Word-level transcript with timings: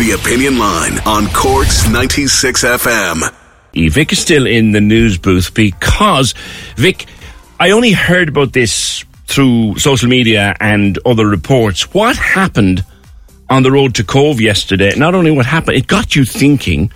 The 0.00 0.12
Opinion 0.12 0.58
Line 0.58 0.98
on 1.00 1.26
Cork's 1.26 1.86
96 1.86 2.64
FM. 2.64 3.34
Vic 3.74 4.12
is 4.14 4.18
still 4.18 4.46
in 4.46 4.72
the 4.72 4.80
news 4.80 5.18
booth 5.18 5.52
because, 5.52 6.32
Vic, 6.76 7.04
I 7.60 7.72
only 7.72 7.92
heard 7.92 8.30
about 8.30 8.54
this 8.54 9.04
through 9.26 9.78
social 9.78 10.08
media 10.08 10.56
and 10.58 10.98
other 11.04 11.26
reports. 11.26 11.92
What 11.92 12.16
happened 12.16 12.82
on 13.50 13.62
the 13.62 13.70
road 13.70 13.94
to 13.96 14.02
Cobh 14.02 14.40
yesterday? 14.40 14.94
Not 14.96 15.14
only 15.14 15.32
what 15.32 15.44
happened, 15.44 15.76
it 15.76 15.86
got 15.86 16.16
you 16.16 16.24
thinking 16.24 16.90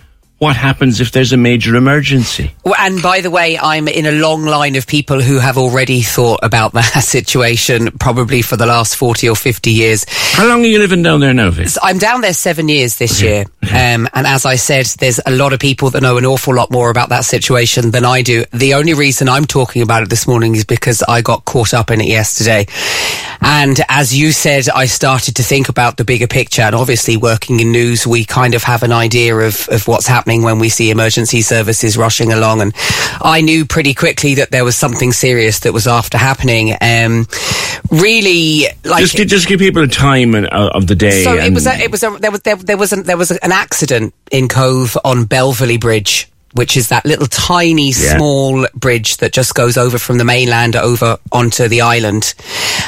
what 0.45 0.57
happens 0.57 1.01
if 1.01 1.11
there's 1.11 1.33
a 1.33 1.39
major 1.39 1.75
emergency? 1.75 2.53
Well, 2.65 2.75
and 2.79 3.01
by 3.01 3.23
the 3.23 3.31
way, 3.31 3.59
I'm 3.59 3.89
in 3.89 4.05
a 4.05 4.13
long 4.13 4.45
line 4.45 4.77
of 4.77 4.87
people 4.87 5.23
who 5.23 5.39
have 5.39 5.57
already 5.57 6.03
thought 6.03 6.41
about 6.43 6.75
that 6.75 6.85
situation, 7.03 7.91
probably 7.93 8.43
for 8.43 8.57
the 8.59 8.67
last 8.67 8.97
40 8.97 9.31
or 9.31 9.37
50 9.37 9.71
years. 9.71 10.05
How 10.35 10.47
long 10.47 10.63
are 10.63 10.67
you 10.67 10.79
living 10.79 11.03
down 11.03 11.21
there 11.21 11.33
now, 11.33 11.49
Vic? 11.49 11.69
So 11.69 11.81
I'm 11.83 11.97
down 11.97 12.21
there 12.21 12.35
seven 12.35 12.69
years 12.69 12.97
this 12.97 13.23
okay. 13.23 13.27
year. 13.27 13.45
Okay. 13.65 13.95
Um, 13.95 14.07
and 14.13 14.27
as 14.27 14.45
I 14.45 14.57
said, 14.57 14.85
there's 14.99 15.19
a 15.25 15.31
lot 15.31 15.55
of 15.55 15.61
people 15.61 15.89
that 15.91 16.03
know 16.03 16.19
an 16.19 16.27
awful 16.27 16.55
lot 16.55 16.71
more 16.71 16.91
about 16.91 17.09
that 17.09 17.25
situation 17.25 17.91
than 17.91 18.05
I 18.05 18.21
do. 18.21 18.45
The 18.53 18.75
only 18.75 18.93
reason 18.93 19.31
I'm 19.31 19.47
talking 19.47 19.81
about 19.81 20.03
it 20.03 20.11
this 20.11 20.27
morning 20.27 20.55
is 20.55 20.67
because 20.67 21.03
I 21.09 21.23
got 21.23 21.47
caught 21.47 21.73
up 21.73 21.91
in 21.91 22.03
it 22.03 22.09
yesterday. 22.09 22.67
And 23.41 23.81
as 23.89 24.17
you 24.17 24.33
said, 24.33 24.69
I 24.69 24.87
started 24.87 25.37
to 25.37 25.43
think 25.43 25.71
about 25.71 25.97
the 25.97 26.05
bigger 26.05 26.27
picture. 26.27 26.63
And 26.63 26.75
obviously, 26.75 27.17
working 27.17 27.61
in 27.61 27.73
news, 27.73 28.07
we 28.07 28.27
kind 28.27 28.55
of 28.55 28.63
have 28.63 28.83
an 28.83 28.93
idea 28.93 29.37
of, 29.37 29.69
of 29.71 29.89
what's 29.89 30.07
happening 30.07 30.34
when 30.43 30.59
we 30.59 30.69
see 30.69 30.91
emergency 30.91 31.43
services 31.43 31.97
rushing 31.97 32.33
along. 32.33 32.61
And 32.61 32.75
I 33.21 33.41
knew 33.41 33.65
pretty 33.65 33.95
quickly 33.95 34.35
that 34.37 34.51
there 34.51 34.65
was 34.65 34.77
something 34.77 35.13
serious 35.13 35.61
that 35.61 35.73
was 35.73 35.87
after 35.87 36.19
happening. 36.19 36.77
Um, 36.81 37.27
really, 37.91 38.67
like 38.85 39.05
just, 39.05 39.17
just 39.17 39.49
give 39.49 39.61
people 39.61 39.83
a 39.83 39.89
time 39.89 40.35
uh, 40.35 40.49
of 40.49 40.87
the 40.87 40.95
day. 40.95 41.25
So 41.25 41.35
it 41.35 41.53
was. 41.53 41.67
A, 41.67 41.79
it 41.81 41.91
was. 41.91 42.03
A, 42.03 42.11
there 42.19 42.31
was. 42.31 42.41
There, 42.41 42.57
there 42.57 42.77
was. 42.77 42.93
A, 42.93 43.03
there 43.03 43.17
was 43.17 43.31
an 43.31 43.53
accident 43.53 44.15
in 44.31 44.49
Cobh 44.49 44.97
on 45.05 45.25
Belvelly 45.27 45.79
Bridge 45.79 46.29
which 46.55 46.77
is 46.77 46.89
that 46.89 47.05
little 47.05 47.27
tiny 47.27 47.89
yeah. 47.89 48.17
small 48.17 48.67
bridge 48.75 49.19
that 49.19 49.33
just 49.33 49.55
goes 49.55 49.77
over 49.77 49.99
from 49.99 50.19
the 50.19 50.25
mainland 50.25 50.77
over 50.77 51.19
onto 51.33 51.69
the 51.69 51.81
island. 51.81 52.35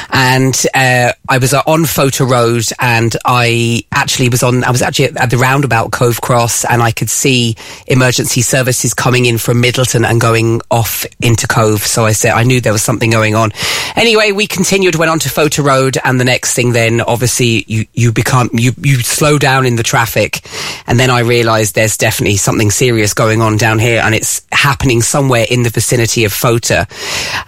And 0.09 0.55
uh, 0.73 1.11
I 1.29 1.37
was 1.37 1.53
uh, 1.53 1.61
on 1.67 1.81
Fota 1.81 2.27
Road, 2.27 2.65
and 2.79 3.15
I 3.25 3.83
actually 3.91 4.29
was 4.29 4.41
on. 4.41 4.63
I 4.63 4.71
was 4.71 4.81
actually 4.81 5.17
at 5.17 5.29
the 5.29 5.37
roundabout 5.37 5.91
Cobh 5.91 6.21
Cross, 6.21 6.65
and 6.65 6.81
I 6.81 6.91
could 6.91 7.09
see 7.09 7.55
emergency 7.87 8.41
services 8.41 8.93
coming 8.93 9.25
in 9.25 9.37
from 9.37 9.61
Midleton 9.61 10.09
and 10.09 10.21
going 10.21 10.61
off 10.71 11.05
into 11.21 11.45
Cobh. 11.45 11.81
So 11.81 12.05
I 12.05 12.13
said 12.13 12.31
I 12.31 12.43
knew 12.43 12.61
there 12.61 12.73
was 12.73 12.83
something 12.83 13.11
going 13.11 13.35
on. 13.35 13.51
Anyway, 13.95 14.31
we 14.31 14.47
continued, 14.47 14.95
went 14.95 15.11
on 15.11 15.19
to 15.19 15.29
Fota 15.29 15.63
Road, 15.63 15.97
and 16.03 16.19
the 16.19 16.25
next 16.25 16.53
thing 16.53 16.71
then, 16.71 17.01
obviously, 17.01 17.65
you 17.67 17.85
you 17.93 18.13
become 18.13 18.49
you 18.53 18.71
you 18.81 18.99
slow 18.99 19.37
down 19.37 19.65
in 19.65 19.75
the 19.75 19.83
traffic, 19.83 20.39
and 20.87 20.97
then 20.97 21.09
I 21.09 21.19
realised 21.19 21.75
there's 21.75 21.97
definitely 21.97 22.37
something 22.37 22.71
serious 22.71 23.13
going 23.13 23.41
on 23.41 23.56
down 23.57 23.79
here, 23.79 24.01
and 24.03 24.15
it's 24.15 24.41
happening 24.51 25.01
somewhere 25.01 25.45
in 25.49 25.63
the 25.63 25.69
vicinity 25.69 26.25
of 26.25 26.31
Fota. 26.31 26.87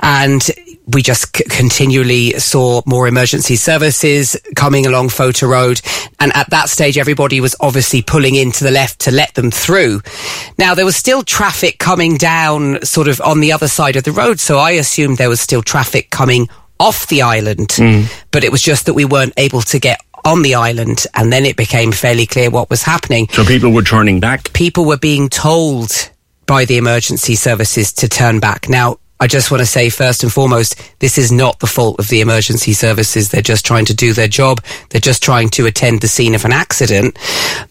And 0.02 0.48
we 0.88 1.02
just 1.02 1.36
c- 1.36 1.44
continually 1.50 2.32
saw 2.40 2.82
more 2.86 3.08
emergency 3.08 3.56
services 3.56 4.36
coming 4.56 4.86
along 4.86 5.10
Fota 5.10 5.48
Road. 5.48 5.82
And 6.20 6.36
at 6.36 6.50
that 6.50 6.70
stage, 6.70 6.98
everybody 6.98 7.42
was 7.42 7.56
obviously 7.60 8.02
pulling 8.02 8.36
in 8.36 8.52
to 8.54 8.64
the 8.64 8.72
left 8.72 9.00
to 9.02 9.12
let 9.12 9.34
them 9.36 9.52
through. 9.52 10.02
Now, 10.58 10.74
there 10.74 10.86
was 10.86 10.96
still 10.96 11.24
traffic 11.24 11.80
coming 11.80 12.18
down 12.18 12.84
sort 12.84 13.08
of 13.08 13.22
on 13.22 13.40
the 13.40 13.52
other 13.52 13.68
side 13.68 13.96
of 13.96 14.04
the 14.04 14.12
road. 14.12 14.40
So 14.40 14.58
I 14.58 14.72
assumed 14.72 15.18
there 15.18 15.30
was 15.30 15.42
still 15.42 15.62
traffic 15.62 16.10
coming 16.10 16.50
off 16.80 17.08
the 17.08 17.22
island, 17.22 17.70
mm. 17.70 18.10
but 18.32 18.44
it 18.44 18.52
was 18.52 18.62
just 18.62 18.86
that 18.86 18.94
we 18.94 19.04
weren't 19.04 19.34
able 19.36 19.62
to 19.62 19.80
get 19.80 20.00
on 20.26 20.42
the 20.42 20.56
island, 20.56 21.06
and 21.14 21.32
then 21.32 21.46
it 21.46 21.56
became 21.56 21.92
fairly 21.92 22.26
clear 22.26 22.50
what 22.50 22.70
was 22.70 22.84
happening. 22.84 23.28
So 23.32 23.44
people 23.44 23.72
were 23.72 23.84
turning 23.84 24.20
back? 24.20 24.52
People 24.54 24.86
were 24.86 24.98
being 24.98 25.30
told 25.30 26.10
by 26.46 26.66
the 26.66 26.78
emergency 26.78 27.36
services 27.36 27.94
to 27.94 28.10
turn 28.10 28.40
back. 28.40 28.70
Now, 28.70 28.98
I 29.22 29.28
just 29.28 29.52
want 29.52 29.60
to 29.60 29.66
say 29.66 29.90
first 29.90 30.24
and 30.24 30.32
foremost, 30.32 30.82
this 31.00 31.18
is 31.18 31.30
not 31.30 31.60
the 31.60 31.68
fault 31.68 32.00
of 32.00 32.08
the 32.08 32.22
emergency 32.22 32.72
services. 32.72 33.30
They're 33.30 33.42
just 33.42 33.66
trying 33.66 33.84
to 33.86 33.94
do 33.94 34.14
their 34.14 34.30
job. 34.30 34.64
They're 34.90 35.02
just 35.02 35.22
trying 35.22 35.50
to 35.52 35.66
attend 35.66 36.00
the 36.00 36.08
scene 36.08 36.36
of 36.36 36.46
an 36.46 36.54
accident. 36.54 37.20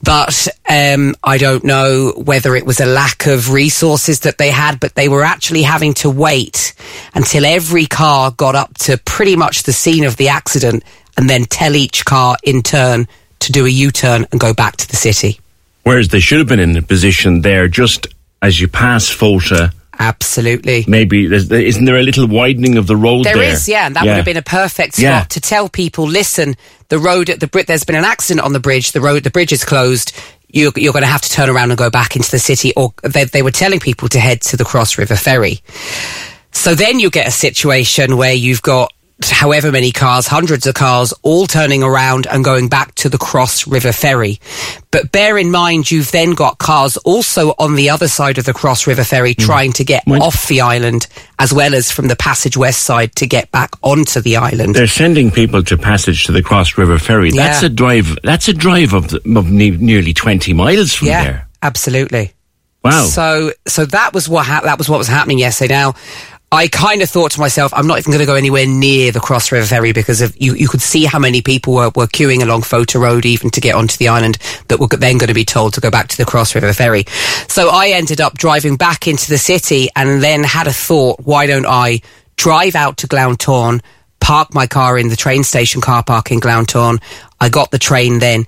But 0.03 0.47
um, 0.69 1.15
I 1.25 1.39
don't 1.39 1.65
know 1.65 2.13
whether 2.17 2.55
it 2.55 2.67
was 2.67 2.81
a 2.81 2.87
lack 2.87 3.27
of 3.27 3.51
resources 3.51 4.21
that 4.21 4.37
they 4.37 4.51
had, 4.51 4.79
but 4.79 4.95
they 4.95 5.09
were 5.09 5.25
actually 5.25 5.63
having 5.63 5.95
to 5.95 6.11
wait 6.11 6.75
until 7.15 7.47
every 7.47 7.87
car 7.87 8.31
got 8.31 8.55
up 8.55 8.77
to 8.81 8.99
pretty 8.99 9.35
much 9.35 9.63
the 9.63 9.73
scene 9.73 10.05
of 10.05 10.19
the 10.19 10.29
accident 10.29 10.85
and 11.17 11.31
then 11.31 11.47
tell 11.47 11.75
each 11.75 12.05
car 12.05 12.37
in 12.45 12.63
turn 12.63 13.09
to 13.39 13.53
do 13.53 13.65
a 13.65 13.71
U-turn 13.71 14.27
and 14.33 14.39
go 14.39 14.53
back 14.53 14.77
to 14.77 14.89
the 14.89 14.97
city. 14.97 15.41
Whereas 15.85 16.09
they 16.09 16.21
should 16.21 16.39
have 16.39 16.49
been 16.49 16.61
in 16.61 16.77
a 16.77 16.83
position 16.83 17.41
there 17.41 17.69
just 17.69 18.07
as 18.43 18.61
you 18.61 18.69
pass 18.69 19.09
Fota. 19.11 19.73
Absolutely. 19.99 20.85
Maybe 20.87 21.25
isn't 21.27 21.85
there 21.85 21.97
a 21.97 22.03
little 22.03 22.29
widening 22.29 22.79
of 22.79 22.87
the 22.87 22.97
road 22.97 23.25
there? 23.25 23.35
There 23.35 23.43
is, 23.43 23.69
yeah, 23.69 23.87
and 23.87 23.97
that 23.97 24.05
yeah. 24.05 24.13
would 24.13 24.17
have 24.17 24.25
been 24.25 24.37
a 24.37 24.43
perfect 24.43 24.95
spot 24.95 25.03
yeah. 25.03 25.25
to 25.25 25.41
tell 25.41 25.69
people, 25.69 26.07
listen, 26.07 26.55
the 26.89 26.99
road 26.99 27.31
at 27.31 27.41
the 27.41 27.49
bridge. 27.49 27.67
There's 27.67 27.85
been 27.85 27.97
an 27.97 28.05
accident 28.05 28.45
on 28.45 28.53
the 28.53 28.61
bridge. 28.61 28.93
The 28.93 29.01
road, 29.01 29.25
the 29.25 29.31
bridge 29.31 29.53
is 29.53 29.65
closed. 29.65 30.17
You're, 30.51 30.73
you're 30.77 30.93
going 30.93 31.03
to 31.03 31.09
have 31.09 31.23
to 31.23 31.31
turn 31.31 31.51
around 31.51 31.73
and 31.73 31.79
go 31.79 31.91
back 31.91 32.17
into 32.17 32.31
the 32.31 32.39
city, 32.39 32.73
or 32.77 32.95
they, 33.03 33.25
they 33.25 33.43
were 33.43 33.51
telling 33.51 33.81
people 33.81 34.09
to 34.11 34.21
head 34.21 34.41
to 34.43 34.57
the 34.57 34.65
Cross 34.65 34.99
River 34.99 35.17
Ferry. 35.17 35.61
So 36.53 36.75
then 36.75 37.01
you 37.01 37.11
get 37.11 37.27
a 37.27 37.33
situation 37.33 38.17
where 38.17 38.33
you've 38.33 38.63
got 38.63 38.93
however 39.23 39.73
many 39.73 39.91
cars, 39.91 40.27
hundreds 40.27 40.67
of 40.67 40.75
cars, 40.75 41.13
all 41.23 41.47
turning 41.47 41.83
around 41.83 42.27
and 42.29 42.45
going 42.45 42.69
back 42.69 42.95
to 42.95 43.09
the 43.09 43.19
Cross 43.19 43.67
River 43.67 43.93
Ferry. 43.93 44.39
But 44.91 45.11
bear 45.11 45.37
in 45.37 45.51
mind, 45.51 45.91
you've 45.91 46.13
then 46.13 46.33
got 46.33 46.59
cars 46.59 46.97
also 46.99 47.51
on 47.59 47.75
the 47.75 47.91
other 47.91 48.07
side 48.07 48.39
of 48.39 48.45
the 48.45 48.53
Cross 48.53 48.87
River 48.87 49.05
Ferry 49.05 49.35
mm. 49.35 49.45
trying 49.45 49.73
to 49.73 49.85
get 49.85 50.07
off 50.07 50.47
the 50.47 50.61
island, 50.61 51.09
as 51.39 51.53
well 51.53 51.75
as 51.75 51.91
from 51.91 52.07
the 52.07 52.17
Passage 52.17 52.57
West 52.57 52.83
side 52.83 53.15
to 53.17 53.27
get 53.27 53.51
back 53.51 53.71
onto 53.83 54.21
the 54.21 54.37
island. 54.37 54.75
They're 54.75 54.87
sending 54.87 55.31
people 55.31 55.63
to 55.65 55.77
Passage 55.77 56.25
to 56.27 56.33
the 56.33 56.43
Cross 56.43 56.79
River 56.79 56.99
Ferry. 56.99 57.31
Yeah. 57.31 57.49
That's 57.49 57.63
a 57.65 57.69
drive. 57.69 58.19
That's 58.23 58.49
a 58.49 58.55
drive 58.55 58.95
of, 58.95 59.13
of 59.13 59.51
nearly 59.51 60.15
twenty 60.15 60.55
miles 60.55 60.95
from 60.95 61.09
yeah, 61.09 61.25
there. 61.25 61.49
Absolutely. 61.61 62.33
Wow. 62.85 63.07
So, 63.07 63.51
so 63.67 63.85
that 63.87 64.15
was 64.15 64.29
what 64.29 64.47
ha- 64.47 64.61
that 64.63 64.79
was 64.79 64.89
what 64.89 64.99
was 64.99 65.09
happening 65.09 65.41
yesterday. 65.41 65.75
Now, 65.75 65.95
I 66.51 66.69
kind 66.69 67.03
of 67.03 67.11
thought 67.11 67.33
to 67.33 67.41
myself, 67.41 67.75
I'm 67.75 67.87
not 67.87 67.99
even 67.99 68.11
going 68.11 68.21
to 68.21 68.27
go 68.27 68.35
anywhere 68.35 68.67
near 68.67 69.13
the 69.13 69.21
Cross 69.21 69.53
River 69.53 69.67
Ferry 69.67 69.93
because 69.93 70.23
of, 70.23 70.35
you, 70.41 70.55
you 70.55 70.67
could 70.67 70.81
see 70.81 71.05
how 71.05 71.19
many 71.19 71.43
people 71.43 71.75
were, 71.75 71.91
were 71.95 72.07
queuing 72.07 72.43
along 72.43 72.63
Fota 72.63 72.99
Road 72.99 73.27
even 73.27 73.51
to 73.51 73.61
get 73.61 73.75
onto 73.75 73.99
the 73.99 74.09
island 74.09 74.39
that 74.69 74.81
were 74.81 74.87
then 74.87 75.19
going 75.19 75.29
to 75.29 75.35
be 75.35 75.45
told 75.45 75.75
to 75.75 75.81
go 75.81 75.91
back 75.91 76.09
to 76.09 76.17
the 76.17 76.25
Cross 76.25 76.55
River 76.55 76.73
Ferry. 76.73 77.05
So 77.49 77.69
I 77.69 77.89
ended 77.89 78.23
up 78.23 78.39
driving 78.39 78.77
back 78.77 79.07
into 79.07 79.29
the 79.29 79.37
city 79.37 79.89
and 79.95 80.23
then 80.23 80.43
had 80.43 80.67
a 80.67 80.73
thought, 80.73 81.21
why 81.21 81.47
don't 81.47 81.67
I 81.67 82.01
drive 82.37 82.75
out 82.75 82.97
to 82.99 83.09
Glounthaune, 83.09 83.83
park 84.21 84.55
my 84.55 84.67
car 84.67 84.99
in 84.99 85.09
the 85.09 85.17
train 85.17 85.45
station 85.45 85.83
car 85.83 86.03
park 86.03 86.31
in 86.33 86.41
Glounthaune. 86.41 87.03
I 87.41 87.51
got 87.51 87.71
the 87.71 87.79
train 87.79 88.21
then 88.21 88.47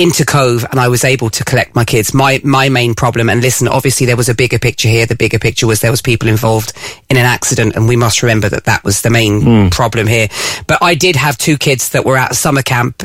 into 0.00 0.24
Cobh 0.24 0.64
and 0.70 0.80
I 0.80 0.88
was 0.88 1.04
able 1.04 1.28
to 1.28 1.44
collect 1.44 1.74
my 1.74 1.84
kids. 1.84 2.14
My 2.14 2.40
my 2.42 2.70
main 2.70 2.94
problem, 2.94 3.28
and 3.28 3.42
listen, 3.42 3.68
obviously 3.68 4.06
there 4.06 4.16
was 4.16 4.30
a 4.30 4.34
bigger 4.34 4.58
picture 4.58 4.88
here. 4.88 5.04
The 5.04 5.14
bigger 5.14 5.38
picture 5.38 5.66
was 5.66 5.82
there 5.82 5.90
was 5.90 6.00
people 6.00 6.28
involved 6.28 6.72
in 7.10 7.18
an 7.18 7.26
accident, 7.26 7.76
and 7.76 7.86
we 7.86 7.96
must 7.96 8.22
remember 8.22 8.48
that 8.48 8.64
that 8.64 8.82
was 8.82 9.02
the 9.02 9.10
main 9.10 9.42
mm. 9.42 9.70
problem 9.70 10.06
here. 10.06 10.28
But 10.66 10.78
I 10.82 10.94
did 10.94 11.16
have 11.16 11.36
two 11.36 11.58
kids 11.58 11.90
that 11.90 12.06
were 12.06 12.16
at 12.16 12.34
summer 12.34 12.62
camp. 12.62 13.02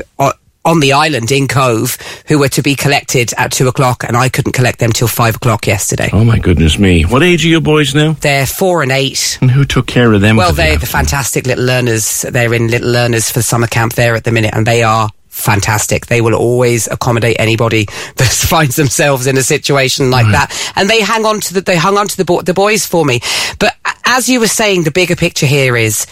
On 0.68 0.80
the 0.80 0.94
island 0.94 1.32
in 1.32 1.48
Cobh 1.48 1.96
who 2.26 2.40
were 2.40 2.50
to 2.50 2.64
be 2.64 2.74
collected 2.74 3.32
at 3.38 3.52
two 3.52 3.68
o'clock, 3.68 4.04
and 4.04 4.18
I 4.18 4.30
couldn't 4.30 4.54
collect 4.54 4.80
them 4.80 4.92
till 4.92 5.08
five 5.08 5.36
o'clock 5.36 5.68
yesterday. 5.68 6.10
Oh 6.12 6.24
my 6.24 6.40
goodness 6.40 6.80
me! 6.80 7.04
What 7.04 7.22
age 7.22 7.46
are 7.46 7.50
your 7.50 7.62
boys 7.62 7.94
now? 7.94 8.14
They're 8.14 8.48
four 8.48 8.82
and 8.82 8.92
eight. 8.92 9.38
And 9.42 9.52
who 9.52 9.64
took 9.64 9.86
care 9.86 10.12
of 10.12 10.22
them? 10.22 10.38
Well, 10.38 10.54
they're 10.54 10.80
the 10.80 10.88
fantastic 10.88 11.46
little 11.46 11.66
learners. 11.66 12.24
They're 12.24 12.52
in 12.52 12.70
little 12.70 12.90
learners 12.90 13.30
for 13.30 13.44
summer 13.44 13.68
camp 13.68 13.94
there 13.94 14.16
at 14.16 14.24
the 14.24 14.32
minute, 14.32 14.56
and 14.56 14.66
they 14.66 14.82
are 14.82 15.12
fantastic. 15.46 16.08
They 16.08 16.22
will 16.22 16.34
always 16.34 16.88
accommodate 16.88 17.38
anybody 17.40 17.86
that 18.18 18.28
finds 18.28 18.76
themselves 18.76 19.28
in 19.28 19.38
a 19.38 19.44
situation 19.44 20.10
like 20.12 20.26
right. 20.26 20.32
that. 20.50 20.74
And 20.76 20.90
they 20.90 21.02
hang 21.02 21.26
on 21.26 21.40
to 21.42 21.54
the, 21.54 21.62
they 21.62 21.78
hung 21.78 21.98
on 21.98 22.08
to 22.08 22.18
the, 22.18 22.26
bo- 22.26 22.42
the 22.42 22.54
boys 22.54 22.86
for 22.86 23.06
me. 23.06 23.20
But 23.60 23.76
as 24.06 24.28
you 24.28 24.40
were 24.40 24.48
saying, 24.48 24.84
the 24.84 24.92
bigger 24.92 25.16
picture 25.16 25.46
here 25.46 25.78
is 25.78 26.08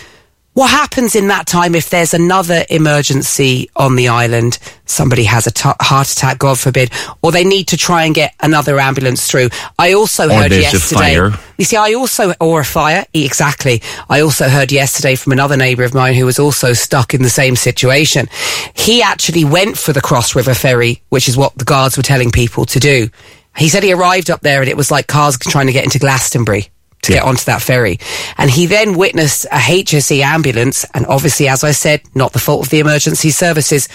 what 0.53 0.69
happens 0.69 1.15
in 1.15 1.27
that 1.29 1.47
time 1.47 1.73
if 1.73 1.89
there's 1.89 2.13
another 2.13 2.63
emergency 2.69 3.69
on 3.75 3.95
the 3.95 4.09
island? 4.09 4.59
Somebody 4.85 5.23
has 5.23 5.47
a 5.47 5.51
t- 5.51 5.69
heart 5.81 6.11
attack, 6.11 6.37
God 6.37 6.59
forbid, 6.59 6.91
or 7.23 7.31
they 7.31 7.43
need 7.43 7.69
to 7.69 7.77
try 7.77 8.03
and 8.05 8.13
get 8.13 8.35
another 8.39 8.79
ambulance 8.79 9.27
through. 9.29 9.49
I 9.79 9.93
also 9.93 10.29
or 10.29 10.33
heard 10.33 10.51
yesterday. 10.51 11.31
You 11.57 11.65
see, 11.65 11.77
I 11.77 11.93
also, 11.93 12.33
or 12.39 12.59
a 12.59 12.65
fire, 12.65 13.05
exactly. 13.13 13.81
I 14.09 14.21
also 14.21 14.47
heard 14.47 14.71
yesterday 14.71 15.15
from 15.15 15.31
another 15.31 15.57
neighbour 15.57 15.83
of 15.83 15.95
mine 15.95 16.13
who 16.13 16.25
was 16.25 16.37
also 16.37 16.73
stuck 16.73 17.15
in 17.15 17.23
the 17.23 17.29
same 17.29 17.55
situation. 17.55 18.27
He 18.75 19.01
actually 19.01 19.45
went 19.45 19.77
for 19.77 19.91
the 19.91 20.01
Cross 20.01 20.35
River 20.35 20.53
Ferry, 20.53 21.01
which 21.09 21.27
is 21.27 21.35
what 21.35 21.57
the 21.57 21.65
guards 21.65 21.97
were 21.97 22.03
telling 22.03 22.29
people 22.29 22.65
to 22.65 22.79
do. 22.79 23.09
He 23.57 23.69
said 23.69 23.83
he 23.83 23.93
arrived 23.93 24.29
up 24.29 24.41
there 24.41 24.61
and 24.61 24.69
it 24.69 24.77
was 24.77 24.91
like 24.91 25.07
cars 25.07 25.37
trying 25.37 25.67
to 25.67 25.73
get 25.73 25.83
into 25.83 25.99
Glastonbury 25.99 26.69
to 27.03 27.11
yeah. 27.11 27.19
get 27.19 27.27
onto 27.27 27.43
that 27.45 27.61
ferry. 27.61 27.99
And 28.37 28.49
he 28.49 28.65
then 28.65 28.97
witnessed 28.97 29.45
a 29.45 29.57
HSE 29.57 30.21
ambulance, 30.21 30.85
and 30.93 31.05
obviously, 31.05 31.47
as 31.47 31.63
I 31.63 31.71
said, 31.71 32.01
not 32.15 32.33
the 32.33 32.39
fault 32.39 32.65
of 32.65 32.71
the 32.71 32.79
emergency 32.79 33.29
services, 33.29 33.87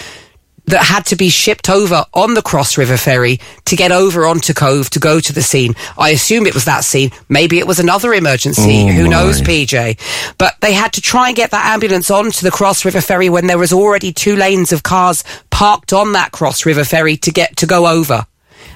that 0.69 0.83
had 0.83 1.05
to 1.07 1.15
be 1.15 1.29
shipped 1.29 1.69
over 1.69 2.05
on 2.13 2.35
the 2.35 2.43
Cross 2.43 2.77
River 2.77 2.95
ferry 2.95 3.39
to 3.65 3.75
get 3.75 3.91
over 3.91 4.25
onto 4.25 4.53
Cobh 4.53 4.89
to 4.91 4.99
go 4.99 5.19
to 5.19 5.33
the 5.33 5.41
scene. 5.41 5.73
I 5.97 6.11
assume 6.11 6.45
it 6.45 6.53
was 6.53 6.65
that 6.65 6.83
scene. 6.83 7.11
Maybe 7.27 7.57
it 7.57 7.65
was 7.65 7.79
another 7.79 8.13
emergency. 8.13 8.83
Oh, 8.83 8.87
Who 8.91 9.03
my. 9.05 9.09
knows, 9.09 9.41
PJ? 9.41 10.35
But 10.37 10.55
they 10.61 10.73
had 10.73 10.93
to 10.93 11.01
try 11.01 11.27
and 11.27 11.35
get 11.35 11.51
that 11.51 11.65
ambulance 11.73 12.11
onto 12.11 12.43
the 12.43 12.51
Cross 12.51 12.85
River 12.85 13.01
ferry 13.01 13.29
when 13.29 13.47
there 13.47 13.57
was 13.57 13.73
already 13.73 14.13
two 14.13 14.35
lanes 14.35 14.71
of 14.71 14.83
cars 14.83 15.23
parked 15.49 15.91
on 15.91 16.11
that 16.13 16.31
Cross 16.31 16.65
River 16.67 16.83
ferry 16.83 17.17
to 17.17 17.31
get 17.31 17.57
to 17.57 17.65
go 17.65 17.87
over. 17.87 18.27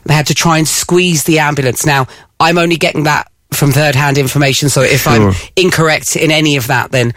They 0.06 0.16
had 0.16 0.28
to 0.28 0.36
try 0.36 0.58
and 0.58 0.68
squeeze 0.68 1.26
the 1.26 1.40
ambulance. 1.40 1.86
Now, 1.86 2.08
I'm 2.40 2.58
only 2.58 2.76
getting 2.76 3.04
that 3.04 3.32
from 3.54 3.72
third 3.72 3.96
hand 3.96 4.18
information, 4.18 4.70
so 4.70 4.82
if 4.82 5.08
I'm 5.08 5.34
incorrect 5.56 6.16
in 6.16 6.32
any 6.32 6.58
of 6.58 6.68
that, 6.68 6.92
then 6.92 7.14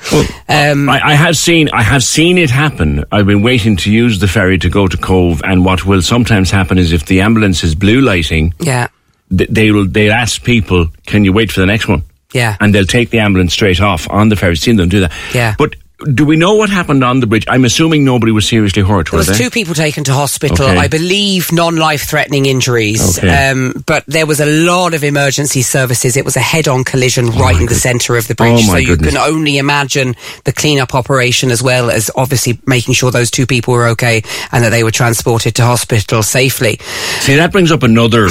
um, 0.49 0.89
I, 0.89 1.01
I 1.13 1.15
have 1.15 1.37
seen 1.37 1.69
I 1.73 1.83
have 1.83 2.03
seen 2.05 2.39
it 2.39 2.51
happen. 2.51 3.05
I've 3.13 3.27
been 3.27 3.43
waiting 3.43 3.77
to 3.79 3.91
use 3.91 4.19
the 4.21 4.29
ferry 4.29 4.59
to 4.59 4.69
go 4.69 4.87
to 4.89 4.97
Cobh, 4.97 5.43
and 5.45 5.65
what 5.65 5.85
will 5.85 6.03
sometimes 6.03 6.51
happen 6.51 6.79
is 6.79 6.93
if 6.93 7.07
the 7.07 7.21
ambulance 7.21 7.65
is 7.65 7.75
blue 7.75 8.01
lighting, 8.01 8.55
yeah, 8.61 8.89
th- 9.37 9.51
they 9.51 9.71
will 9.71 9.87
they'll 9.87 10.13
ask 10.13 10.43
people, 10.43 10.89
"Can 11.07 11.25
you 11.25 11.33
wait 11.33 11.51
for 11.53 11.61
the 11.61 11.67
next 11.67 11.89
one?" 11.89 12.03
Yeah. 12.33 12.57
and 12.61 12.75
they'll 12.75 12.85
take 12.85 13.11
the 13.11 13.21
ambulance 13.21 13.53
straight 13.55 13.81
off 13.81 14.11
on 14.11 14.29
the 14.29 14.37
ferry. 14.37 14.57
Seen 14.57 14.77
them 14.77 14.89
do 14.89 15.01
that. 15.01 15.13
Yeah. 15.33 15.55
but 15.57 15.77
do 15.99 16.27
we 16.27 16.37
know 16.37 16.55
what 16.55 16.69
happened 16.69 17.03
on 17.03 17.21
the 17.21 17.27
bridge? 17.27 17.47
I'm 17.49 17.65
assuming 17.65 18.05
nobody 18.05 18.31
was 18.31 18.47
seriously 18.47 18.83
hurt. 18.83 19.11
There 19.11 19.17
were 19.17 19.21
was 19.21 19.29
they? 19.29 19.45
two 19.45 19.49
people 19.49 19.75
taken 19.75 20.05
to 20.05 20.13
hospital. 20.13 20.67
Okay. 20.67 20.77
I 20.77 20.89
believe 20.89 21.53
non-life-threatening 21.53 22.45
injuries. 22.45 23.19
Okay. 23.19 23.51
Um, 23.51 23.83
but 23.87 24.05
there 24.07 24.27
was 24.27 24.39
a 24.41 24.47
lot 24.47 24.93
of 24.93 25.03
emergency 25.03 25.63
services. 25.63 26.17
It 26.17 26.25
was 26.25 26.37
a 26.37 26.41
head-on 26.41 26.85
collision 26.85 27.31
right 27.31 27.59
in 27.59 27.67
the 27.67 27.75
centre 27.75 28.17
of 28.17 28.29
the 28.29 28.35
bridge. 28.35 28.61
Oh, 28.65 28.67
my 28.67 28.73
so 28.73 28.77
you 28.77 28.87
goodness. 28.89 29.15
can 29.15 29.23
only 29.23 29.57
imagine 29.57 30.17
the 30.45 30.53
clean-up 30.53 30.95
operation 30.95 31.51
as 31.51 31.63
well 31.63 31.91
as 31.91 32.11
obviously 32.15 32.61
making 32.67 32.93
sure 32.93 33.11
those 33.11 33.31
two 33.31 33.47
people 33.47 33.73
were 33.73 33.89
okay 33.89 34.23
and 34.53 34.63
that 34.65 34.71
they 34.71 34.85
were 34.85 34.91
transported 34.91 35.55
to 35.55 35.63
hospital 35.65 36.23
safely. 36.23 36.79
See, 37.21 37.37
that 37.37 37.53
brings 37.53 37.73
up 37.73 37.83
another 37.83 38.29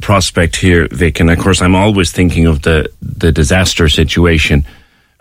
prospect 0.00 0.56
here, 0.56 0.88
Vic. 0.90 1.20
And 1.20 1.30
of 1.30 1.38
course, 1.38 1.62
I'm 1.62 1.76
always 1.76 2.10
thinking 2.10 2.46
of 2.46 2.62
the, 2.62 2.90
the 3.00 3.30
disaster 3.30 3.88
situation. 3.88 4.64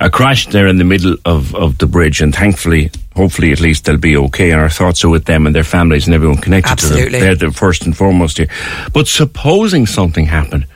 A 0.03 0.09
crash 0.09 0.47
there 0.47 0.67
in 0.67 0.77
the 0.77 0.83
middle 0.83 1.15
of, 1.23 1.55
of 1.55 1.77
the 1.77 1.85
bridge, 1.88 2.19
and 2.19 2.35
thankfully, 2.35 2.91
hopefully, 3.15 3.53
at 3.53 3.61
least 3.61 3.85
they'll 3.85 3.95
be 3.95 4.17
okay. 4.17 4.51
And 4.51 4.59
our 4.59 4.69
thoughts 4.69 5.05
are 5.05 5.09
with 5.09 5.23
them 5.23 5.45
and 5.47 5.55
their 5.55 5.63
families 5.63 6.05
and 6.07 6.13
everyone 6.13 6.39
connected 6.41 6.67
to 6.67 6.73
Absolutely. 6.73 7.19
them. 7.19 7.21
They're 7.21 7.50
the 7.50 7.51
first 7.53 7.85
and 7.85 7.95
foremost 7.95 8.38
here. 8.38 8.50
But 8.91 9.07
supposing 9.07 9.85
something 9.85 10.25
happened 10.25 10.67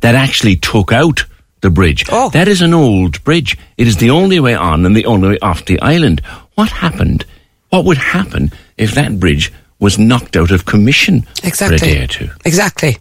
that 0.00 0.16
actually 0.16 0.56
took 0.56 0.90
out 0.90 1.24
the 1.60 1.70
bridge, 1.70 2.06
Oh. 2.10 2.30
that 2.30 2.48
is 2.48 2.60
an 2.60 2.74
old 2.74 3.22
bridge. 3.22 3.56
It 3.76 3.86
is 3.86 3.98
the 3.98 4.10
only 4.10 4.40
way 4.40 4.54
on 4.56 4.84
and 4.84 4.96
the 4.96 5.06
only 5.06 5.28
way 5.28 5.38
off 5.40 5.64
the 5.64 5.80
island. 5.80 6.20
What 6.56 6.70
happened? 6.70 7.24
What 7.68 7.84
would 7.84 7.98
happen 7.98 8.50
if 8.76 8.94
that 8.96 9.20
bridge 9.20 9.52
was 9.78 9.96
knocked 9.96 10.36
out 10.36 10.50
of 10.50 10.64
commission 10.64 11.24
Exactly. 11.44 11.78
for 11.78 11.84
a 11.84 11.88
day 11.88 12.02
or 12.02 12.06
two? 12.08 12.30
Exactly. 12.44 12.96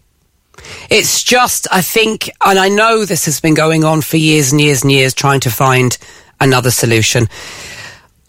It's 0.90 1.24
just, 1.24 1.68
I 1.72 1.82
think, 1.82 2.30
and 2.46 2.60
I 2.60 2.70
know 2.70 3.06
this 3.06 3.26
has 3.26 3.40
been 3.40 3.54
going 3.54 3.84
on 3.84 4.02
for 4.02 4.18
years 4.18 4.52
and 4.52 4.62
years 4.62 4.84
and 4.84 4.92
years, 4.92 5.14
trying 5.14 5.40
to 5.42 5.50
find 5.50 5.98
another 6.40 6.72
solution. 6.72 7.28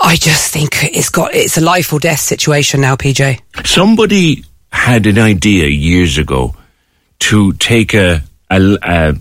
I 0.00 0.16
just 0.16 0.52
think 0.52 0.82
it's 0.84 1.10
got, 1.10 1.34
it's 1.34 1.58
a 1.58 1.60
life 1.60 1.92
or 1.92 2.00
death 2.00 2.20
situation 2.20 2.80
now, 2.80 2.96
PJ. 2.96 3.40
Somebody 3.64 4.44
had 4.72 5.06
an 5.06 5.18
idea 5.18 5.68
years 5.68 6.18
ago 6.18 6.56
to 7.20 7.52
take 7.54 7.94
a 7.94 8.22
a, 8.52 8.78
a, 8.82 9.14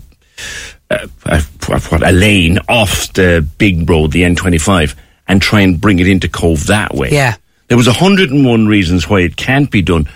a, 0.90 1.08
a, 1.26 1.40
what, 1.68 2.06
a 2.06 2.12
lane 2.12 2.58
off 2.68 3.12
the 3.14 3.46
big 3.58 3.88
road, 3.88 4.12
the 4.12 4.22
N25, 4.22 4.94
and 5.28 5.40
try 5.40 5.60
and 5.60 5.80
bring 5.80 5.98
it 5.98 6.08
into 6.08 6.28
Cobh 6.28 6.66
that 6.66 6.94
way. 6.94 7.10
Yeah. 7.10 7.36
There 7.68 7.76
was 7.76 7.86
101 7.86 8.66
reasons 8.66 9.08
why 9.08 9.20
it 9.20 9.36
can't 9.36 9.70
be 9.70 9.82
done, 9.82 10.08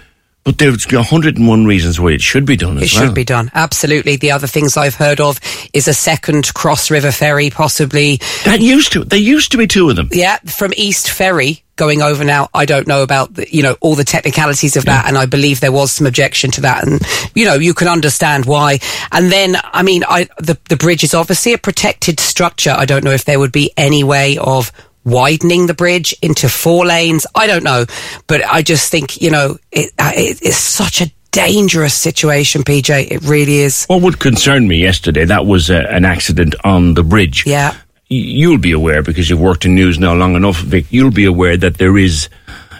but 0.46 0.58
there's 0.58 0.87
101 0.90 1.64
reasons 1.66 1.98
why 2.00 2.12
it 2.12 2.22
should 2.22 2.46
be 2.46 2.56
done 2.56 2.78
as 2.78 2.84
It 2.84 2.94
well. 2.94 3.06
should 3.06 3.14
be 3.16 3.25
done. 3.25 3.50
Absolutely. 3.52 4.14
The 4.14 4.31
other 4.31 4.46
things 4.46 4.76
I've 4.76 4.94
heard 4.94 5.20
of 5.20 5.40
is 5.75 5.88
a 5.88 5.93
second 5.93 6.54
Cross 6.54 6.88
River 6.88 7.10
ferry, 7.10 7.50
possibly. 7.50 8.20
That 8.44 8.60
used 8.60 8.93
to, 8.93 9.02
there 9.02 9.19
used 9.19 9.50
to 9.52 9.58
be 9.58 9.66
two 9.66 9.90
of 9.90 9.96
them. 9.96 10.08
Yeah, 10.12 10.38
from 10.46 10.72
East 10.76 11.10
Ferry 11.10 11.64
going 11.75 12.00
over 12.00 12.22
now. 12.25 12.48
I 12.54 12.64
don't 12.64 12.87
know 12.87 13.02
about 13.02 13.34
the, 13.34 13.52
you 13.54 13.62
know 13.64 13.76
all 13.81 13.96
the 13.96 14.04
technicalities 14.04 14.76
of 14.76 14.84
that, 14.87 15.06
and 15.06 15.19
I 15.19 15.26
believe 15.26 15.60
there 15.60 15.72
was 15.72 15.90
some 15.93 16.06
objection 16.06 16.52
to 16.52 16.60
that, 16.62 16.87
and 16.87 17.02
you 17.34 17.44
know 17.44 17.54
you 17.54 17.75
can 17.75 17.88
understand 17.88 18.46
why. 18.46 18.78
And 19.12 19.31
then, 19.32 19.56
I 19.64 19.82
mean, 19.82 20.04
I 20.08 20.28
the 20.38 20.56
the 20.69 20.76
bridge 20.76 21.02
is 21.04 21.12
obviously 21.12 21.52
a 21.54 21.58
protected 21.58 22.20
structure. 22.20 22.70
I 22.70 22.84
don't 22.87 23.02
know 23.04 23.10
if 23.10 23.25
there 23.25 23.38
would 23.40 23.52
be 23.52 23.72
any 23.76 24.04
way 24.04 24.38
of 24.38 24.70
widening 25.06 25.67
the 25.67 25.75
bridge 25.75 26.14
into 26.20 26.50
four 26.50 26.85
lanes. 26.85 27.26
I 27.35 27.47
don't 27.47 27.64
know, 27.64 27.87
but 28.26 28.44
I 28.44 28.61
just 28.61 28.91
think 28.91 29.23
you 29.23 29.31
know 29.31 29.56
it, 29.73 29.93
uh, 29.99 30.12
it 30.14 30.43
it's 30.43 30.58
such 30.58 31.00
a 31.00 31.11
dangerous 31.31 31.94
situation, 31.94 32.62
PJ. 32.62 33.11
It 33.11 33.23
really 33.23 33.58
is. 33.58 33.85
What 33.87 34.03
would 34.03 34.19
concern 34.19 34.67
me 34.69 34.79
yesterday, 34.79 35.25
that 35.26 35.44
was 35.44 35.70
uh, 35.70 35.87
an 35.91 36.05
accident 36.05 36.55
on 36.64 36.94
the 36.94 37.03
bridge. 37.03 37.44
Yeah. 37.47 37.75
You'll 38.08 38.58
be 38.58 38.73
aware, 38.73 39.03
because 39.03 39.29
you've 39.29 39.41
worked 39.41 39.64
in 39.64 39.75
news 39.75 39.99
now 39.99 40.14
long 40.14 40.37
enough, 40.37 40.56
Vic, 40.61 40.87
you'll 40.91 41.11
be 41.11 41.25
aware 41.25 41.56
that 41.56 41.76
there 41.76 41.99
is 41.99 42.29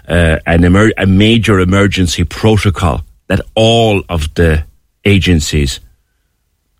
uh, 0.08 0.38
an 0.46 0.64
emer- 0.64 0.93
a 0.96 1.05
major 1.05 1.58
emergency 1.61 2.25
protocol 2.25 3.02
that 3.26 3.40
all 3.55 4.02
of 4.08 4.32
the 4.34 4.64
agencies 5.05 5.81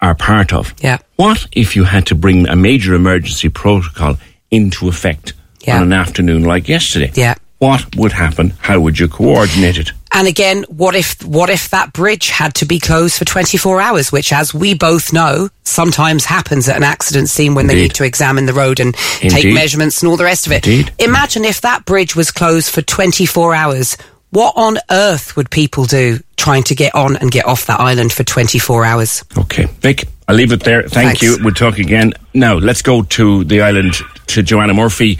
are 0.00 0.14
part 0.14 0.52
of. 0.52 0.72
Yeah. 0.78 0.99
What 1.16 1.46
if 1.52 1.76
you 1.76 1.84
had 1.84 2.06
to 2.06 2.14
bring 2.14 2.49
a 2.49 2.56
major 2.56 2.94
emergency 2.94 3.49
protocol 3.49 4.16
into 4.56 4.88
effect 4.88 5.32
Yeah. 5.60 5.76
on 5.76 5.82
an 5.84 5.92
afternoon 5.92 6.44
like 6.44 6.68
yesterday? 6.68 7.10
Yeah. 7.14 7.34
What 7.58 7.96
would 7.96 8.12
happen? 8.12 8.52
How 8.60 8.80
would 8.80 8.98
you 8.98 9.08
coordinate 9.08 9.78
it? 9.78 9.92
And 10.12 10.26
again, 10.28 10.64
what 10.68 10.94
if 10.94 11.22
what 11.24 11.50
if 11.50 11.68
that 11.70 11.92
bridge 11.92 12.28
had 12.30 12.54
to 12.56 12.64
be 12.66 12.78
closed 12.78 13.16
for 13.18 13.24
24 13.24 13.80
hours, 13.80 14.12
which, 14.12 14.32
as 14.32 14.52
we 14.54 14.74
both 14.74 15.12
know, 15.12 15.48
sometimes 15.64 16.24
happens 16.26 16.68
at 16.68 16.76
an 16.76 16.82
accident 16.82 17.28
scene 17.28 17.54
when 17.54 17.66
they 17.66 17.74
need 17.74 17.94
to 17.94 18.04
examine 18.04 18.46
the 18.46 18.52
road 18.54 18.78
and 18.80 18.94
take 19.20 19.52
measurements 19.52 20.00
and 20.02 20.08
all 20.10 20.16
the 20.16 20.24
rest 20.24 20.46
of 20.46 20.52
it. 20.52 20.66
Indeed. 20.66 20.92
Imagine 20.98 21.44
if 21.44 21.60
that 21.62 21.84
bridge 21.84 22.14
was 22.16 22.30
closed 22.30 22.70
for 22.70 22.82
24 22.82 23.54
hours. 23.54 23.96
What 24.30 24.54
on 24.56 24.78
earth 24.90 25.36
would 25.36 25.50
people 25.50 25.84
do 25.84 26.20
trying 26.36 26.62
to 26.64 26.74
get 26.74 26.94
on 26.94 27.16
and 27.16 27.30
get 27.30 27.46
off 27.46 27.66
that 27.66 27.80
island 27.80 28.12
for 28.12 28.22
24 28.24 28.84
hours? 28.84 29.24
Okay, 29.38 29.64
Vic, 29.80 30.04
I'll 30.28 30.34
leave 30.34 30.52
it 30.52 30.64
there. 30.64 30.82
Thank 30.82 31.19
Thanks. 31.19 31.23
you. 31.23 31.38
We'll 31.43 31.55
talk 31.55 31.78
again. 31.78 32.12
Now, 32.34 32.55
let's 32.55 32.82
go 32.82 33.02
to 33.02 33.44
the 33.44 33.61
island 33.61 33.94
to 34.28 34.43
Joanna 34.43 34.75
Murphy. 34.75 35.19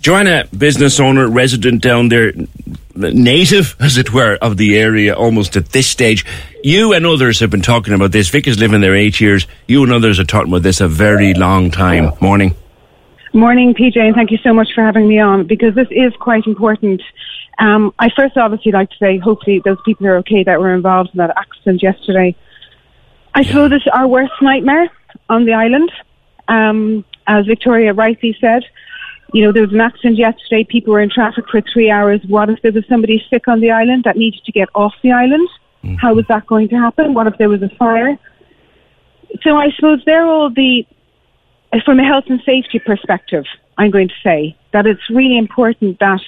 Joanna, 0.00 0.46
business 0.56 0.98
owner, 0.98 1.28
resident 1.28 1.82
down 1.82 2.08
there, 2.08 2.32
native, 2.94 3.76
as 3.78 3.98
it 3.98 4.12
were, 4.12 4.36
of 4.40 4.56
the 4.56 4.78
area 4.78 5.14
almost 5.14 5.54
at 5.56 5.68
this 5.70 5.86
stage. 5.86 6.24
You 6.64 6.92
and 6.92 7.04
others 7.06 7.40
have 7.40 7.50
been 7.50 7.62
talking 7.62 7.92
about 7.92 8.10
this. 8.10 8.30
Vic 8.30 8.46
is 8.46 8.58
living 8.58 8.80
there 8.80 8.96
eight 8.96 9.20
years. 9.20 9.46
You 9.68 9.82
and 9.82 9.92
others 9.92 10.18
are 10.18 10.24
talking 10.24 10.50
about 10.50 10.62
this 10.62 10.80
a 10.80 10.88
very 10.88 11.34
long 11.34 11.70
time. 11.70 12.12
Morning. 12.20 12.54
Morning, 13.34 13.74
PJ, 13.74 13.96
and 13.96 14.14
thank 14.14 14.30
you 14.30 14.38
so 14.38 14.52
much 14.52 14.68
for 14.74 14.82
having 14.82 15.08
me 15.08 15.18
on 15.18 15.46
because 15.46 15.74
this 15.74 15.88
is 15.90 16.12
quite 16.18 16.46
important. 16.46 17.02
Um, 17.58 17.94
I 17.98 18.10
first 18.10 18.36
obviously 18.36 18.72
like 18.72 18.90
to 18.90 18.96
say, 18.98 19.18
hopefully, 19.18 19.60
those 19.64 19.78
people 19.84 20.06
are 20.06 20.16
okay 20.18 20.42
that 20.42 20.58
were 20.58 20.74
involved 20.74 21.10
in 21.12 21.18
that 21.18 21.34
accident 21.36 21.82
yesterday. 21.82 22.34
I 23.34 23.44
suppose 23.44 23.72
it's 23.72 23.86
our 23.92 24.06
worst 24.06 24.32
nightmare 24.40 24.90
on 25.28 25.44
the 25.44 25.52
island. 25.52 25.90
Um, 26.48 27.04
as 27.26 27.46
Victoria 27.46 27.92
rightly 27.94 28.36
said, 28.40 28.64
you 29.32 29.42
know, 29.42 29.52
there 29.52 29.62
was 29.62 29.72
an 29.72 29.80
accident 29.80 30.18
yesterday. 30.18 30.64
People 30.64 30.92
were 30.92 31.00
in 31.00 31.08
traffic 31.08 31.44
for 31.50 31.62
three 31.72 31.90
hours. 31.90 32.20
What 32.28 32.50
if 32.50 32.60
there 32.62 32.72
was 32.72 32.84
somebody 32.88 33.24
sick 33.30 33.48
on 33.48 33.60
the 33.60 33.70
island 33.70 34.04
that 34.04 34.16
needed 34.16 34.44
to 34.44 34.52
get 34.52 34.68
off 34.74 34.92
the 35.02 35.12
island? 35.12 35.48
How 35.98 36.14
was 36.14 36.26
that 36.28 36.46
going 36.46 36.68
to 36.68 36.76
happen? 36.76 37.14
What 37.14 37.26
if 37.26 37.38
there 37.38 37.48
was 37.48 37.62
a 37.62 37.68
fire? 37.70 38.18
So 39.42 39.56
I 39.56 39.70
suppose 39.72 40.02
they're 40.04 40.26
all 40.26 40.50
the 40.50 40.86
from 41.84 41.98
a 41.98 42.04
health 42.04 42.24
and 42.28 42.40
safety 42.44 42.78
perspective, 42.78 43.44
I'm 43.78 43.90
going 43.90 44.08
to 44.08 44.14
say 44.22 44.56
that 44.72 44.86
it's 44.86 45.08
really 45.08 45.38
important 45.38 45.98
that 46.00 46.20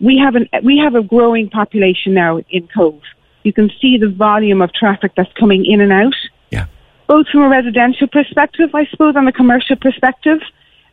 we 0.00 0.16
have 0.18 0.34
an 0.34 0.48
we 0.62 0.78
have 0.78 0.94
a 0.94 1.02
growing 1.02 1.50
population 1.50 2.14
now 2.14 2.40
in 2.48 2.66
Cobh. 2.68 3.02
You 3.42 3.52
can 3.52 3.70
see 3.80 3.96
the 3.98 4.08
volume 4.08 4.60
of 4.62 4.72
traffic 4.72 5.12
that's 5.16 5.32
coming 5.34 5.64
in 5.64 5.80
and 5.80 5.92
out, 5.92 6.14
Yeah. 6.50 6.66
both 7.06 7.28
from 7.28 7.42
a 7.42 7.48
residential 7.48 8.06
perspective, 8.06 8.74
I 8.74 8.86
suppose, 8.86 9.16
and 9.16 9.28
a 9.28 9.32
commercial 9.32 9.76
perspective. 9.76 10.40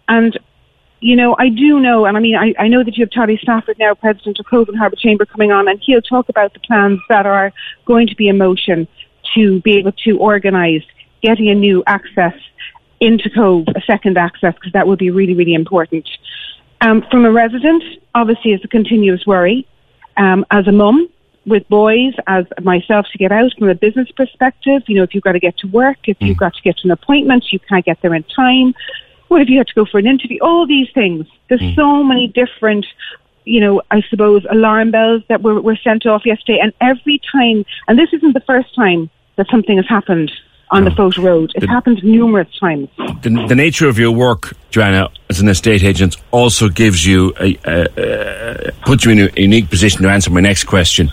And 0.08 0.38
you 1.00 1.16
know, 1.16 1.36
I 1.38 1.50
do 1.50 1.80
know, 1.80 2.06
and 2.06 2.18
I 2.18 2.20
mean, 2.20 2.36
I, 2.36 2.56
I 2.58 2.68
know 2.68 2.84
that 2.84 2.98
you 2.98 3.04
have 3.04 3.12
Toddy 3.12 3.38
Stafford 3.38 3.77
now, 3.77 3.94
President 3.94 4.39
of 4.39 4.46
Cobh 4.48 4.68
and 4.68 4.77
Harbour 4.77 4.96
Chamber, 4.96 5.25
coming 5.25 5.51
on, 5.51 5.68
and 5.68 5.80
he'll 5.80 6.01
talk 6.01 6.27
about 6.30 6.54
the 6.54 6.60
plans 6.62 7.00
that 7.10 7.25
are 7.25 7.54
going 7.86 8.08
to 8.08 8.16
be 8.16 8.27
in 8.27 8.38
motion 8.38 8.88
to 9.36 9.62
be 9.62 9.74
able 9.77 9.92
to 9.92 10.18
organise 10.18 10.84
getting 11.22 11.50
a 11.50 11.56
new 11.56 11.84
access 11.86 12.34
into 13.00 13.30
Cobh, 13.30 13.68
a 13.75 13.82
second 13.82 14.18
access, 14.18 14.56
because 14.56 14.74
that 14.74 14.88
would 14.88 14.98
be 14.98 15.12
really, 15.12 15.36
really 15.36 15.54
important. 15.54 16.10
Um, 16.82 17.06
from 17.12 17.25
a 17.25 17.32
resident, 17.32 17.84
obviously, 18.16 18.54
it's 18.54 18.66
a 18.66 18.68
continuous 18.68 19.25
worry. 19.25 19.68
Um, 20.18 20.46
as 20.50 20.68
a 20.68 20.72
mum 20.72 21.10
with 21.48 21.68
boys, 21.70 22.13
as 22.27 22.46
myself, 22.62 23.08
to 23.12 23.18
get 23.18 23.32
out 23.32 23.51
from 23.58 23.70
a 23.70 23.75
business 23.75 24.12
perspective, 24.12 24.84
you 24.88 24.96
know, 24.96 25.04
if 25.04 25.16
you've 25.16 25.24
got 25.24 25.32
to 25.32 25.39
get 25.39 25.58
to 25.60 25.68
work, 25.68 25.98
if 26.04 26.18
you've 26.20 26.36
mm. 26.36 26.39
got 26.39 26.54
to 26.54 26.62
get 26.62 26.77
to 26.77 26.88
an 26.88 26.92
appointment, 26.92 27.46
you 27.51 27.60
can't 27.60 27.86
get 27.86 28.01
there 28.01 28.13
in 28.13 28.24
time. 28.24 28.75
What 29.30 29.42
if 29.42 29.50
you 29.50 29.58
had 29.58 29.68
to 29.68 29.74
go 29.74 29.86
for 29.86 29.98
an 29.98 30.08
interview? 30.08 30.39
All 30.42 30.68
these 30.68 30.89
things. 30.94 31.25
There's 31.48 31.62
mm. 31.62 31.75
so 31.75 32.04
many 32.04 32.27
different, 32.27 32.86
you 33.46 33.62
know, 33.62 33.82
I 33.89 34.01
suppose 34.10 34.46
alarm 34.50 34.92
bells 34.92 35.24
that 35.30 35.42
were, 35.42 35.62
were 35.62 35.77
sent 35.77 36.06
off 36.06 36.25
yesterday. 36.25 36.60
And 36.62 36.74
every 36.82 37.22
time, 37.32 37.66
and 37.88 37.98
this 37.98 38.10
isn't 38.13 38.34
the 38.34 38.42
first 38.42 38.75
time 38.75 39.10
that 39.38 39.48
something 39.50 39.77
has 39.77 39.88
happened 39.88 40.32
on 40.70 40.84
the 40.84 40.89
Fota 40.92 41.24
Road. 41.24 41.51
It's 41.56 41.66
The- 41.66 41.72
happened 41.72 42.04
numerous 42.04 42.50
times. 42.60 42.89
The, 43.22 43.46
the 43.48 43.56
nature 43.56 43.88
of 43.88 43.98
your 43.98 44.12
work, 44.12 44.54
Joanna, 44.70 45.10
as 45.30 45.39
an 45.39 45.48
estate 45.48 45.84
agent, 45.84 46.18
also 46.32 46.68
gives 46.68 47.06
you 47.06 47.34
a, 47.39 47.58
a, 47.63 48.68
a 48.68 48.72
puts 48.86 49.06
you 49.06 49.12
in 49.12 49.20
a 49.20 49.42
unique 49.42 49.70
position 49.70 50.01
to 50.04 50.10
answer 50.10 50.30
my 50.30 50.42
next 50.42 50.66
question. 50.66 51.10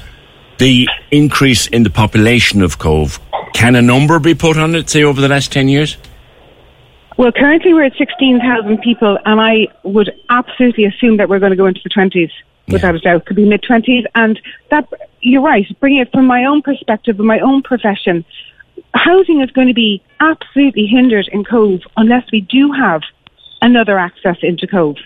The 0.58 0.88
increase 1.11 1.66
in 1.66 1.82
the 1.82 1.90
population 1.90 2.62
of 2.62 2.78
Cobh, 2.78 3.20
can 3.54 3.75
a 3.75 3.82
number 3.82 4.18
be 4.18 4.34
put 4.34 4.56
on 4.56 4.75
it, 4.75 4.88
say, 4.88 5.02
over 5.02 5.20
the 5.20 5.28
last 5.28 5.52
10 5.52 5.68
years? 5.68 5.96
Well, 7.16 7.32
currently 7.32 7.75
we're 7.75 7.84
at 7.84 7.96
16,000 7.96 8.78
people, 8.78 9.18
and 9.25 9.40
I 9.40 9.68
would 9.82 10.12
absolutely 10.30 10.84
assume 10.84 11.16
that 11.18 11.28
we're 11.28 11.38
going 11.38 11.50
to 11.50 11.56
go 11.56 11.66
into 11.66 11.80
the 11.82 11.90
20s, 11.90 12.30
without 12.68 12.94
a 12.94 12.99
doubt. 12.99 13.26
Could 13.26 13.37
be 13.37 13.44
mid 13.44 13.62
20s. 13.62 14.04
And 14.14 14.40
that, 14.70 14.88
you're 15.20 15.42
right, 15.42 15.66
bringing 15.80 16.00
it 16.00 16.11
from 16.12 16.26
my 16.26 16.44
own 16.44 16.62
perspective, 16.62 17.18
and 17.18 17.26
my 17.26 17.40
own 17.40 17.62
profession, 17.62 18.25
housing 18.94 19.40
is 19.40 19.50
going 19.50 19.68
to 19.68 19.75
be 19.75 20.02
absolutely 20.20 20.87
hindered 20.87 21.28
in 21.32 21.44
Cobh 21.44 21.80
unless 21.96 22.30
we 22.32 22.40
do 22.40 22.73
have 22.73 23.02
another 23.62 23.99
access 23.99 24.37
into 24.42 24.66
Cobh. 24.66 24.96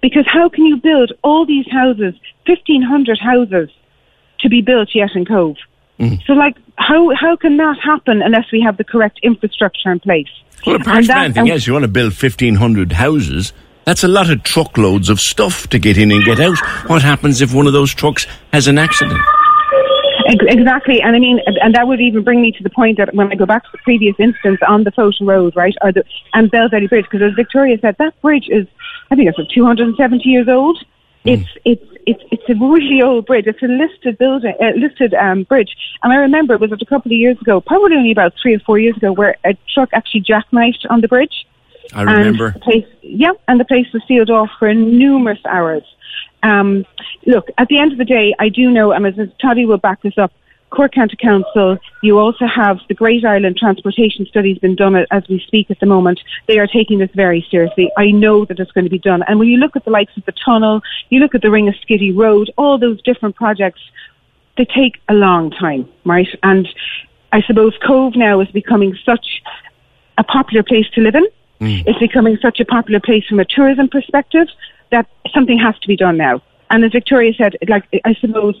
Because 0.00 0.26
how 0.26 0.48
can 0.48 0.64
you 0.64 0.76
build 0.76 1.12
all 1.22 1.46
these 1.46 1.66
houses, 1.70 2.14
1,500 2.46 3.18
houses, 3.18 3.70
to 4.40 4.48
be 4.48 4.62
built 4.62 4.90
yet 4.94 5.10
in 5.14 5.24
Cobh? 5.24 5.56
Mm. 5.98 6.24
So, 6.26 6.32
like, 6.32 6.56
how 6.76 7.14
how 7.14 7.36
can 7.36 7.56
that 7.56 7.78
happen 7.82 8.22
unless 8.22 8.50
we 8.52 8.60
have 8.60 8.76
the 8.76 8.84
correct 8.84 9.18
infrastructure 9.22 9.90
in 9.90 10.00
place? 10.00 10.28
Well, 10.66 10.76
apart 10.76 11.04
from 11.06 11.16
anything 11.16 11.50
else, 11.50 11.66
you 11.66 11.72
want 11.72 11.84
to 11.84 11.88
build 11.88 12.12
1,500 12.12 12.92
houses. 12.92 13.52
That's 13.84 14.04
a 14.04 14.08
lot 14.08 14.28
of 14.28 14.42
truckloads 14.42 15.08
of 15.08 15.20
stuff 15.20 15.66
to 15.68 15.78
get 15.78 15.96
in 15.96 16.12
and 16.12 16.22
get 16.24 16.40
out. 16.40 16.58
What 16.88 17.02
happens 17.02 17.40
if 17.40 17.54
one 17.54 17.66
of 17.66 17.72
those 17.72 17.94
trucks 17.94 18.26
has 18.52 18.68
an 18.68 18.76
accident? 18.76 19.20
Exactly, 20.26 21.00
and 21.00 21.16
I 21.16 21.18
mean, 21.18 21.40
and 21.46 21.74
that 21.74 21.88
would 21.88 22.00
even 22.00 22.22
bring 22.22 22.42
me 22.42 22.52
to 22.52 22.62
the 22.62 22.68
point 22.68 22.98
that 22.98 23.14
when 23.14 23.32
I 23.32 23.34
go 23.34 23.46
back 23.46 23.64
to 23.64 23.68
the 23.72 23.78
previous 23.78 24.14
instance 24.18 24.60
on 24.68 24.84
the 24.84 24.92
Fota 24.92 25.26
Road, 25.26 25.56
right, 25.56 25.74
or 25.80 25.90
the 25.90 26.04
and 26.34 26.50
Belvelly 26.50 26.86
Bridge, 26.86 27.06
because 27.10 27.22
as 27.22 27.34
Victoria 27.34 27.78
said, 27.80 27.96
that 27.98 28.20
bridge 28.20 28.46
is, 28.50 28.66
I 29.10 29.16
think 29.16 29.30
it's 29.30 29.54
270 29.54 30.28
years 30.28 30.48
old. 30.48 30.78
Mm. 31.24 31.40
It's 31.40 31.48
it's 31.64 31.97
it's 32.08 32.22
it's 32.30 32.48
a 32.48 32.54
really 32.54 33.02
old 33.02 33.26
bridge. 33.26 33.46
It's 33.46 33.62
a 33.62 33.66
listed 33.66 34.16
building, 34.16 34.54
uh, 34.60 34.70
listed 34.76 35.12
um, 35.12 35.42
bridge, 35.42 35.76
and 36.02 36.10
I 36.12 36.16
remember 36.16 36.54
it 36.54 36.60
was 36.60 36.72
a 36.72 36.86
couple 36.86 37.12
of 37.12 37.18
years 37.18 37.38
ago, 37.40 37.60
probably 37.60 37.96
only 37.96 38.12
about 38.12 38.32
three 38.40 38.54
or 38.54 38.60
four 38.60 38.78
years 38.78 38.96
ago, 38.96 39.12
where 39.12 39.36
a 39.44 39.54
truck 39.74 39.90
actually 39.92 40.22
jackknifed 40.22 40.86
on 40.88 41.02
the 41.02 41.08
bridge. 41.08 41.46
I 41.92 42.02
remember. 42.02 42.52
Place, 42.62 42.86
yeah, 43.02 43.32
and 43.46 43.60
the 43.60 43.64
place 43.66 43.86
was 43.92 44.02
sealed 44.08 44.30
off 44.30 44.50
for 44.58 44.72
numerous 44.72 45.40
hours. 45.46 45.84
Um, 46.42 46.86
look, 47.26 47.48
at 47.58 47.68
the 47.68 47.78
end 47.78 47.92
of 47.92 47.98
the 47.98 48.06
day, 48.06 48.34
I 48.38 48.48
do 48.48 48.70
know, 48.70 48.92
and 48.92 49.06
as 49.06 49.28
Toddy 49.40 49.66
will 49.66 49.78
back 49.78 50.00
this 50.00 50.16
up, 50.16 50.32
Cork 50.70 50.92
County 50.92 51.16
Council, 51.16 51.78
you 52.02 52.18
also 52.18 52.46
have 52.46 52.78
the 52.88 52.94
Great 52.94 53.24
Island 53.24 53.56
Transportation 53.56 54.26
Studies 54.26 54.58
been 54.58 54.74
done 54.74 54.96
as 55.10 55.22
we 55.28 55.42
speak 55.46 55.70
at 55.70 55.80
the 55.80 55.86
moment. 55.86 56.20
They 56.46 56.58
are 56.58 56.66
taking 56.66 56.98
this 56.98 57.10
very 57.14 57.46
seriously. 57.50 57.90
I 57.96 58.10
know 58.10 58.44
that 58.44 58.58
it's 58.58 58.72
going 58.72 58.84
to 58.84 58.90
be 58.90 58.98
done. 58.98 59.22
And 59.26 59.38
when 59.38 59.48
you 59.48 59.56
look 59.56 59.76
at 59.76 59.84
the 59.84 59.90
likes 59.90 60.16
of 60.16 60.24
the 60.24 60.34
tunnel, 60.44 60.82
you 61.10 61.20
look 61.20 61.34
at 61.34 61.42
the 61.42 61.48
Ringaskiddy 61.48 62.16
Road, 62.16 62.50
all 62.56 62.78
those 62.78 63.00
different 63.02 63.36
projects, 63.36 63.80
they 64.56 64.64
take 64.64 65.00
a 65.08 65.14
long 65.14 65.50
time, 65.50 65.88
right? 66.04 66.28
And 66.42 66.68
I 67.32 67.42
suppose 67.42 67.72
Cobh 67.84 68.16
now 68.16 68.40
is 68.40 68.48
becoming 68.48 68.96
such 69.04 69.42
a 70.18 70.24
popular 70.24 70.62
place 70.62 70.88
to 70.94 71.00
live 71.00 71.14
in. 71.14 71.26
Mm. 71.60 71.84
It's 71.86 71.98
becoming 71.98 72.38
such 72.42 72.60
a 72.60 72.64
popular 72.64 73.00
place 73.00 73.24
from 73.26 73.40
a 73.40 73.44
tourism 73.44 73.88
perspective 73.88 74.48
that 74.90 75.06
something 75.34 75.58
has 75.58 75.78
to 75.80 75.88
be 75.88 75.96
done 75.96 76.16
now. 76.16 76.42
And 76.70 76.84
as 76.84 76.92
Victoria 76.92 77.32
said, 77.34 77.56
like 77.68 77.84
I 78.04 78.14
suppose, 78.14 78.60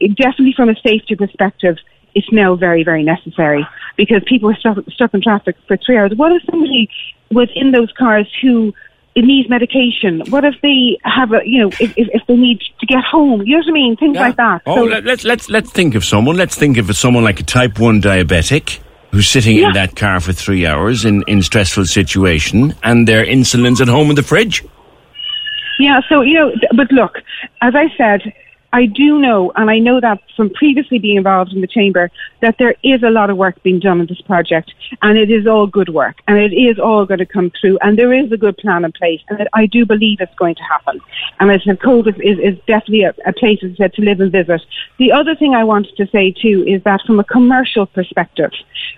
definitely 0.00 0.52
from 0.54 0.68
a 0.68 0.74
safety 0.76 1.16
perspective, 1.16 1.76
it's 2.14 2.30
now 2.32 2.54
very, 2.54 2.82
very 2.84 3.02
necessary 3.02 3.66
because 3.96 4.22
people 4.26 4.50
are 4.50 4.56
stuck, 4.56 4.78
stuck 4.90 5.14
in 5.14 5.22
traffic 5.22 5.56
for 5.66 5.76
three 5.76 5.96
hours. 5.96 6.12
What 6.16 6.32
if 6.32 6.42
somebody 6.50 6.88
was 7.30 7.48
in 7.54 7.72
those 7.72 7.92
cars 7.92 8.26
who 8.42 8.72
needs 9.16 9.48
medication? 9.48 10.22
What 10.28 10.44
if 10.44 10.54
they 10.62 10.98
have 11.04 11.32
a, 11.32 11.40
you 11.44 11.60
know, 11.62 11.68
if, 11.80 11.94
if, 11.96 12.26
they 12.26 12.36
need 12.36 12.60
to 12.80 12.86
get 12.86 13.02
home? 13.04 13.42
You 13.42 13.56
know 13.56 13.58
what 13.58 13.68
I 13.68 13.72
mean? 13.72 13.96
Things 13.96 14.16
like 14.16 14.36
that. 14.36 14.62
Oh, 14.66 14.76
So- 14.76 14.84
let, 14.84 15.04
let's 15.04 15.24
let's 15.24 15.48
let's 15.50 15.70
think 15.70 15.94
of 15.94 16.04
someone. 16.04 16.36
Let's 16.36 16.56
think 16.56 16.76
of 16.78 16.94
someone 16.96 17.24
like 17.24 17.40
a 17.40 17.42
type 17.44 17.78
one 17.78 18.00
diabetic 18.00 18.80
who's 19.12 19.28
sitting 19.28 19.56
Yeah. 19.56 19.68
in 19.68 19.72
that 19.74 19.96
car 19.96 20.20
for 20.20 20.32
three 20.32 20.66
hours 20.66 21.04
in 21.04 21.22
in 21.26 21.42
stressful 21.42 21.86
situation, 21.86 22.74
and 22.82 23.06
their 23.08 23.24
insulin's 23.24 23.80
at 23.80 23.88
home 23.88 24.10
in 24.10 24.16
the 24.16 24.22
fridge. 24.22 24.62
Yeah, 25.78 26.00
so, 26.08 26.22
you 26.22 26.34
know, 26.34 26.52
but 26.74 26.90
look, 26.90 27.18
as 27.60 27.74
I 27.74 27.88
said, 27.96 28.32
I 28.72 28.86
do 28.86 29.18
know, 29.18 29.52
and 29.56 29.70
I 29.70 29.78
know 29.78 30.00
that 30.00 30.20
from 30.36 30.50
previously 30.50 30.98
being 30.98 31.16
involved 31.16 31.52
in 31.52 31.60
the 31.60 31.66
chamber, 31.66 32.10
that 32.42 32.56
there 32.58 32.74
is 32.82 33.02
a 33.02 33.10
lot 33.10 33.30
of 33.30 33.36
work 33.36 33.62
being 33.62 33.78
done 33.78 34.00
on 34.00 34.06
this 34.06 34.20
project, 34.20 34.74
and 35.02 35.16
it 35.16 35.30
is 35.30 35.46
all 35.46 35.66
good 35.66 35.88
work, 35.88 36.16
and 36.28 36.36
it 36.36 36.52
is 36.52 36.78
all 36.78 37.06
going 37.06 37.18
to 37.18 37.26
come 37.26 37.50
through, 37.58 37.78
and 37.80 37.98
there 37.98 38.12
is 38.12 38.30
a 38.32 38.36
good 38.36 38.56
plan 38.58 38.84
in 38.84 38.92
place, 38.92 39.20
and 39.28 39.48
I 39.54 39.64
do 39.66 39.86
believe 39.86 40.20
it's 40.20 40.34
going 40.34 40.56
to 40.56 40.62
happen. 40.62 41.00
And 41.40 41.50
as 41.50 41.64
said, 41.64 41.80
Cobh 41.80 42.06
is, 42.08 42.16
is, 42.16 42.38
is 42.38 42.58
definitely 42.66 43.04
a, 43.04 43.14
a 43.24 43.32
place, 43.32 43.60
as 43.62 43.72
I 43.72 43.76
said, 43.76 43.94
to 43.94 44.02
live 44.02 44.20
and 44.20 44.32
visit. 44.32 44.60
The 44.98 45.12
other 45.12 45.34
thing 45.34 45.54
I 45.54 45.64
wanted 45.64 45.96
to 45.96 46.06
say 46.08 46.32
too 46.32 46.64
is 46.66 46.82
that 46.82 47.00
from 47.06 47.18
a 47.18 47.24
commercial 47.24 47.86
perspective, 47.86 48.50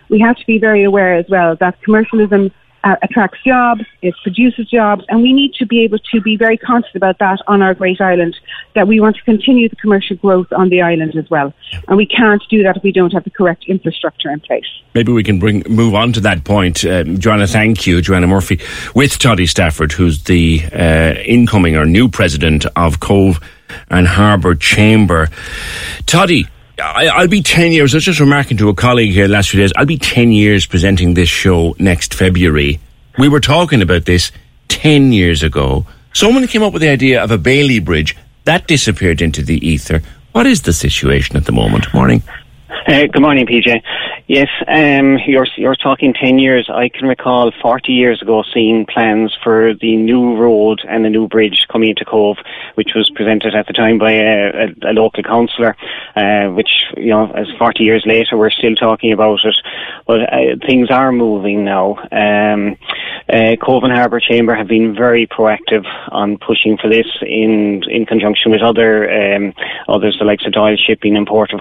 we 0.09 0.19
have 0.21 0.37
to 0.37 0.47
be 0.47 0.59
very 0.59 0.83
aware 0.83 1.15
as 1.15 1.27
well 1.29 1.55
that 1.57 1.81
commercialism 1.83 2.51
uh, 2.85 2.97
attracts 3.03 3.43
jobs, 3.45 3.83
it 4.03 4.15
produces 4.23 4.69
jobs, 4.69 5.05
and 5.09 5.23
we 5.23 5.33
need 5.33 5.55
to 5.55 5.67
be 5.67 5.83
able 5.85 5.99
to 5.99 6.21
be 6.21 6.37
very 6.37 6.57
conscious 6.57 6.95
about 6.95 7.19
that 7.19 7.41
on 7.47 7.63
our 7.63 7.75
great 7.75 8.01
island, 8.01 8.37
that 8.75 8.87
we 8.87 9.01
want 9.01 9.17
to 9.17 9.23
continue 9.23 9.69
the 9.69 9.77
commercial 9.77 10.17
growth 10.17 10.53
on 10.53 10.69
the 10.69 10.81
island 10.81 11.17
as 11.17 11.29
well. 11.31 11.53
And 11.89 11.97
we 11.97 12.07
can't 12.07 12.43
do 12.49 12.63
that 12.63 12.77
if 12.77 12.83
we 12.83 12.93
don't 12.93 13.13
have 13.13 13.25
the 13.25 13.31
correct 13.31 13.65
infrastructure 13.67 14.31
in 14.31 14.41
place. 14.41 14.67
Maybe 14.95 15.13
we 15.13 15.23
can 15.23 15.39
bring 15.39 15.63
move 15.69 15.95
on 15.95 16.13
to 16.15 16.21
that 16.21 16.45
point. 16.45 16.85
Um, 16.85 17.19
Joanna, 17.19 17.47
thank 17.47 17.87
you, 17.87 18.01
Joanna 18.01 18.27
Murphy, 18.27 18.61
with 18.95 19.19
Toddy 19.19 19.47
Stafford, 19.47 19.93
who's 19.93 20.25
the 20.25 20.63
uh, 20.73 21.15
incoming 21.25 21.77
or 21.77 21.85
new 21.85 22.09
president 22.09 22.67
of 22.77 23.01
Cobh 23.01 23.41
and 23.91 24.07
Harbour 24.07 24.55
Chamber. 24.55 25.29
Toddy, 26.07 26.49
I, 26.79 27.09
I'll 27.09 27.29
be 27.29 27.43
10 27.43 27.73
years, 27.73 27.95
I 27.95 27.97
was 27.97 28.05
just 28.05 28.21
remarking 28.21 28.57
to 28.59 28.69
a 28.69 28.75
colleague 28.75 29.13
here 29.13 29.27
last 29.27 29.51
few 29.51 29.61
days, 29.61 29.73
I'll 29.77 29.87
be 29.87 29.99
10 29.99 30.31
years 30.31 30.67
presenting 30.67 31.15
this 31.15 31.29
show 31.29 31.75
next 31.79 32.15
February. 32.15 32.79
We 33.19 33.29
were 33.29 33.41
talking 33.41 33.83
about 33.83 34.05
this 34.05 34.31
10 34.69 35.13
years 35.13 35.43
ago. 35.43 35.87
Someone 36.13 36.47
came 36.47 36.63
up 36.63 36.73
with 36.73 36.83
the 36.83 36.89
idea 36.89 37.23
of 37.23 37.31
a 37.31 37.39
Bailey 37.39 37.81
Bridge. 37.81 38.17
That 38.45 38.67
disappeared 38.67 39.21
into 39.21 39.43
the 39.43 39.67
ether. 39.67 40.03
What 40.33 40.47
is 40.47 40.63
the 40.63 40.73
situation 40.73 41.37
at 41.37 41.47
the 41.47 41.53
moment? 41.53 41.93
Morning. 41.93 42.23
Uh, 42.89 43.07
good 43.07 43.21
morning, 43.21 43.45
PJ. 43.45 43.83
Yes, 44.29 44.49
um, 44.67 45.19
you're 45.27 45.47
you're 45.59 45.77
talking 45.77 46.15
ten 46.15 46.39
years. 46.39 46.71
I 46.73 46.89
can 46.89 47.07
recall 47.07 47.53
forty 47.61 47.93
years 47.93 48.23
ago 48.23 48.43
seeing 48.55 48.87
plans 48.87 49.37
for 49.45 49.75
the 49.75 49.95
new 49.95 50.39
road 50.39 50.81
and 50.89 51.05
the 51.05 51.11
new 51.11 51.29
bridge 51.29 51.67
coming 51.71 51.91
into 51.91 52.07
Cobh, 52.07 52.39
which 52.77 52.93
was 52.95 53.11
presented 53.15 53.55
at 53.55 53.67
the 53.67 53.75
time 53.75 53.99
by 53.99 54.13
a, 54.13 54.69
a, 54.85 54.91
a 54.91 54.93
local 54.95 55.23
councillor. 55.23 55.77
Uh, 56.17 56.49
which 56.55 56.71
you 56.97 57.11
know, 57.11 57.31
as 57.33 57.47
forty 57.59 57.85
years 57.85 58.05
later, 58.07 58.39
we're 58.39 58.51
still 58.51 58.75
talking 58.75 59.13
about 59.13 59.41
it. 59.45 59.57
But 60.07 60.21
uh, 60.33 60.57
things 60.67 60.91
are 60.91 61.13
moving 61.13 61.67
now. 61.67 61.99
Um, 62.11 62.77
uh, 63.31 63.57
Cobh 63.61 63.85
and 63.85 63.93
Harbour 63.93 64.21
Chamber 64.21 64.55
have 64.57 64.69
been 64.69 64.95
very 64.95 65.27
proactive 65.27 65.85
on 66.11 66.39
pushing 66.39 66.79
for 66.79 66.89
this 66.89 67.07
in 67.21 67.83
in 67.91 68.07
conjunction 68.07 68.51
with 68.51 68.63
other 68.63 69.11
um, 69.11 69.53
others, 69.89 70.17
the 70.19 70.25
likes 70.25 70.47
of 70.47 70.55
Doyle 70.55 70.79
Shipping 70.87 71.19
and 71.19 71.27
Port 71.27 71.53
of 71.53 71.61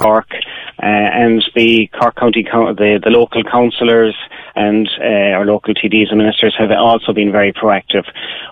Cork 0.00 0.26
uh, 0.82 0.86
and 0.86 1.42
the 1.54 1.88
Cork 1.98 2.16
County, 2.16 2.42
the, 2.42 3.00
the 3.02 3.10
local 3.10 3.44
councillors 3.44 4.16
and 4.56 4.88
uh, 5.00 5.36
our 5.38 5.44
local 5.44 5.72
TDs 5.72 6.10
and 6.10 6.18
ministers 6.18 6.54
have 6.58 6.70
also 6.72 7.12
been 7.12 7.30
very 7.30 7.52
proactive. 7.52 8.04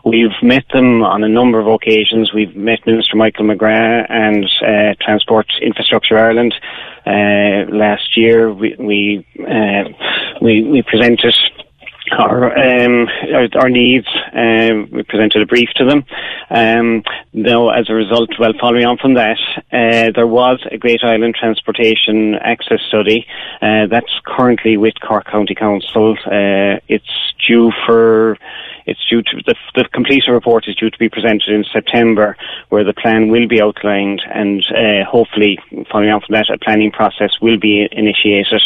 We've 0.05 0.31
met 0.43 0.65
them 0.73 1.03
on 1.03 1.25
a 1.25 1.29
number 1.29 1.59
of 1.59 1.67
occasions. 1.67 2.33
We've 2.33 2.55
met 2.55 2.87
Minister 2.87 3.17
Michael 3.17 3.47
McGrath 3.47 4.07
and 4.09 4.45
uh, 4.65 4.95
Transport 5.01 5.47
Infrastructure 5.61 6.17
Ireland 6.17 6.55
uh, 7.07 7.75
last 7.75 8.17
year. 8.17 8.53
We 8.53 8.77
we, 8.79 9.27
uh, 9.41 9.85
we 10.41 10.63
we 10.63 10.83
presented 10.83 11.35
our, 12.11 12.57
um, 12.57 13.09
our, 13.33 13.49
our, 13.55 13.71
needs. 13.71 14.09
Um, 14.33 14.89
we 14.91 15.03
presented 15.03 15.43
a 15.43 15.47
brief 15.47 15.69
to 15.77 15.85
them. 15.85 16.05
Um, 16.51 17.03
now, 17.33 17.71
as 17.71 17.89
a 17.89 17.95
result, 17.95 18.31
well, 18.39 18.53
following 18.61 18.85
on 18.85 18.99
from 18.99 19.15
that, 19.15 19.39
uh, 19.73 20.13
there 20.15 20.27
was 20.27 20.61
a 20.71 20.79
Great 20.79 21.03
Island 21.03 21.37
Transportation 21.39 22.35
Access 22.35 22.81
Study 22.89 23.27
uh, 23.61 23.87
that's 23.87 24.13
currently 24.27 24.77
with 24.77 24.95
Cork 25.07 25.27
County 25.27 25.55
Council. 25.55 26.17
Uh, 26.27 26.81
it's 26.89 27.33
due 27.47 27.73
for 27.87 28.39
it's 28.85 29.01
due 29.09 29.23
to 29.23 29.43
the, 29.47 29.55
the 29.77 30.33
report 30.33 30.67
is 30.67 30.75
due 30.75 30.91
to 30.91 30.99
be 30.99 31.09
presented 31.09 31.49
in 31.49 31.65
September, 31.73 32.37
where 32.69 32.85
the 32.85 32.93
plan 32.93 33.29
will 33.29 33.47
be 33.47 33.63
outlined, 33.63 34.23
and 34.33 34.65
uh, 34.71 35.05
hopefully, 35.09 35.59
following 35.91 36.11
on 36.11 36.21
from 36.21 36.35
that, 36.35 36.51
a 36.51 36.59
planning 36.59 36.91
process 36.91 37.31
will 37.41 37.59
be 37.59 37.89
initiated 37.93 38.61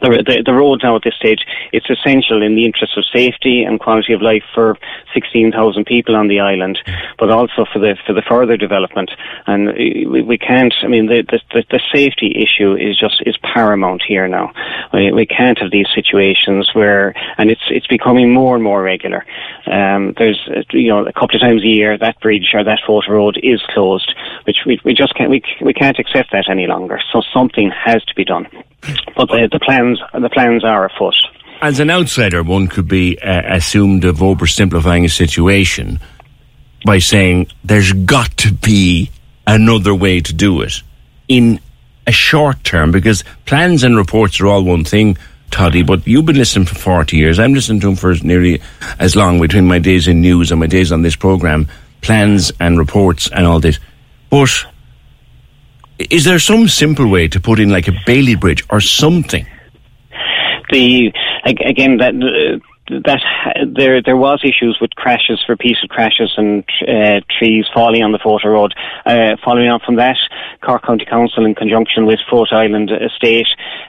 the, 0.00 0.22
the, 0.26 0.42
the 0.44 0.52
roads 0.52 0.82
now 0.82 0.96
at 0.96 1.02
this 1.02 1.14
stage, 1.14 1.46
it's 1.72 1.88
essential 1.88 2.42
in 2.42 2.54
the 2.54 2.64
interest 2.64 2.96
of 2.96 3.04
safety 3.12 3.62
and 3.62 3.80
quality 3.80 4.12
of 4.12 4.22
life 4.22 4.42
for 4.54 4.76
16,000 5.14 5.84
people 5.84 6.16
on 6.16 6.28
the 6.28 6.40
island, 6.40 6.78
but 7.18 7.30
also 7.30 7.64
for 7.72 7.78
the 7.78 7.96
for 8.06 8.12
the 8.12 8.22
further 8.22 8.56
development. 8.56 9.10
And 9.46 9.68
we, 9.74 10.22
we 10.22 10.38
can't. 10.38 10.74
I 10.82 10.88
mean, 10.88 11.06
the, 11.06 11.22
the 11.22 11.64
the 11.70 11.80
safety 11.92 12.32
issue 12.36 12.74
is 12.74 12.98
just 12.98 13.22
is 13.26 13.36
paramount 13.38 14.02
here 14.06 14.28
now. 14.28 14.52
We, 14.92 15.12
we 15.12 15.26
can't 15.26 15.58
have 15.58 15.70
these 15.70 15.88
situations 15.94 16.70
where, 16.74 17.14
and 17.38 17.50
it's 17.50 17.66
it's 17.70 17.86
becoming 17.86 18.32
more 18.32 18.54
and 18.54 18.64
more 18.64 18.82
regular. 18.82 19.24
Um, 19.66 20.14
there's 20.18 20.40
you 20.72 20.88
know 20.88 21.06
a 21.06 21.12
couple 21.12 21.36
of 21.36 21.42
times 21.42 21.62
a 21.62 21.68
year 21.68 21.96
that 21.98 22.20
bridge 22.20 22.50
or 22.54 22.64
that 22.64 22.80
Fota 22.86 23.08
road 23.08 23.38
is 23.42 23.62
closed, 23.70 24.12
which 24.44 24.58
we 24.66 24.80
we 24.84 24.94
just 24.94 25.14
can't 25.14 25.30
we 25.30 25.42
we 25.60 25.72
can't 25.72 25.98
accept 25.98 26.32
that 26.32 26.50
any 26.50 26.66
longer. 26.66 27.00
So 27.12 27.22
something 27.32 27.70
has 27.70 28.04
to 28.04 28.14
be 28.14 28.24
done. 28.24 28.46
But 29.16 29.28
the, 29.28 29.48
the 29.50 29.60
plans 29.60 30.00
the 30.12 30.30
plans 30.30 30.64
are 30.64 30.86
afoot. 30.86 31.14
As 31.62 31.80
an 31.80 31.90
outsider, 31.90 32.42
one 32.42 32.68
could 32.68 32.86
be 32.86 33.18
uh, 33.18 33.56
assumed 33.56 34.04
of 34.04 34.18
oversimplifying 34.18 35.04
a 35.04 35.08
situation 35.08 36.00
by 36.84 36.98
saying 36.98 37.48
there's 37.64 37.92
got 37.92 38.36
to 38.38 38.52
be 38.52 39.10
another 39.46 39.94
way 39.94 40.20
to 40.20 40.32
do 40.32 40.60
it 40.60 40.82
in 41.28 41.60
a 42.06 42.12
short 42.12 42.62
term 42.62 42.90
because 42.90 43.24
plans 43.46 43.82
and 43.82 43.96
reports 43.96 44.40
are 44.40 44.46
all 44.46 44.62
one 44.62 44.84
thing. 44.84 45.16
Toddy, 45.50 45.82
but 45.82 46.06
you've 46.06 46.26
been 46.26 46.36
listening 46.36 46.66
for 46.66 46.74
40 46.74 47.16
years. 47.16 47.38
I'm 47.38 47.54
listening 47.54 47.80
to 47.80 47.88
him 47.88 47.96
for 47.96 48.14
nearly 48.14 48.60
as 48.98 49.14
long 49.14 49.40
between 49.40 49.66
my 49.66 49.78
days 49.78 50.08
in 50.08 50.20
news 50.20 50.50
and 50.50 50.58
my 50.58 50.66
days 50.66 50.90
on 50.90 51.02
this 51.02 51.14
program, 51.14 51.68
plans 52.02 52.50
and 52.58 52.78
reports 52.78 53.30
and 53.30 53.46
all 53.46 53.60
this. 53.60 53.78
But 54.28 54.66
is 55.98 56.24
there 56.24 56.38
some 56.38 56.68
simple 56.68 57.08
way 57.08 57.28
to 57.28 57.40
put 57.40 57.58
in 57.58 57.70
like 57.70 57.88
a 57.88 57.92
Bailey 58.06 58.34
Bridge 58.34 58.64
or 58.70 58.80
something? 58.80 59.46
The 60.70 61.12
again 61.44 61.98
that. 61.98 62.14
Uh, 62.14 62.58
that 62.88 63.20
there 63.74 64.00
there 64.00 64.16
was 64.16 64.40
issues 64.44 64.78
with 64.80 64.90
crashes, 64.94 65.44
repeated 65.48 65.90
crashes, 65.90 66.32
and 66.36 66.64
uh, 66.86 67.20
trees 67.38 67.66
falling 67.74 68.02
on 68.02 68.12
the 68.12 68.18
Fota 68.18 68.44
Road. 68.44 68.74
Uh, 69.04 69.36
following 69.44 69.68
on 69.68 69.80
from 69.84 69.96
that, 69.96 70.16
Cork 70.62 70.84
County 70.84 71.04
Council, 71.04 71.44
in 71.44 71.54
conjunction 71.54 72.06
with 72.06 72.20
Fota 72.30 72.52
Island 72.52 72.90
Estate, 72.90 73.48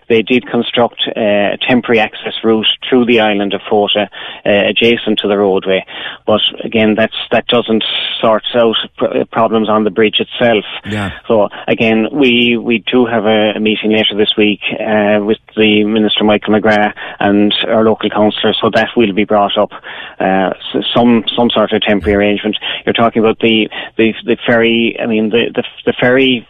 they 0.10 0.22
did 0.22 0.48
construct 0.48 1.02
uh, 1.08 1.54
a 1.54 1.58
temporary 1.68 2.00
access 2.00 2.34
route 2.44 2.68
through 2.88 3.06
the 3.06 3.20
island 3.20 3.54
of 3.54 3.62
Fota, 3.70 4.08
uh, 4.46 4.70
adjacent 4.70 5.20
to 5.20 5.28
the 5.28 5.38
roadway. 5.38 5.86
But 6.26 6.42
again, 6.64 6.96
that's 6.96 7.16
that 7.32 7.48
doesn't 7.48 7.84
sort 8.22 8.44
out 8.56 8.76
pr- 8.98 9.26
problems 9.32 9.70
on 9.70 9.84
the 9.84 9.90
bridge 9.90 10.20
itself. 10.20 10.66
Yeah. 10.86 11.12
So 11.28 11.50
again, 11.68 12.08
we 12.12 12.58
we 12.58 12.84
do 12.92 13.06
have 13.06 13.26
a, 13.26 13.54
a 13.56 13.60
meeting 13.60 13.92
later 13.92 14.16
this 14.18 14.34
week 14.38 14.62
uh, 14.74 15.24
with 15.24 15.40
the 15.56 15.84
Minister 15.84 16.24
Michael 16.24 16.54
McGrath 16.54 16.94
and 17.20 17.54
our 17.68 17.84
local 17.84 18.10
councillor, 18.10 18.54
so 18.62 18.70
that 18.74 18.90
will 18.96 19.14
be 19.14 19.26
brought 19.26 19.58
up. 19.58 19.72
Uh, 20.20 20.54
so 20.72 20.82
some 20.96 21.24
some 21.36 21.50
sort 21.50 21.74
of 21.74 21.82
temporary 21.82 22.16
arrangement. 22.16 22.58
You're 22.86 22.94
talking 22.94 23.22
about 23.22 23.40
the 23.40 23.70
the, 23.98 24.14
the 24.26 24.38
ferry. 24.46 24.98
I 25.02 25.06
mean, 25.06 25.30
the, 25.30 25.52
the 25.54 25.64
the 25.86 25.94
ferry 26.00 26.48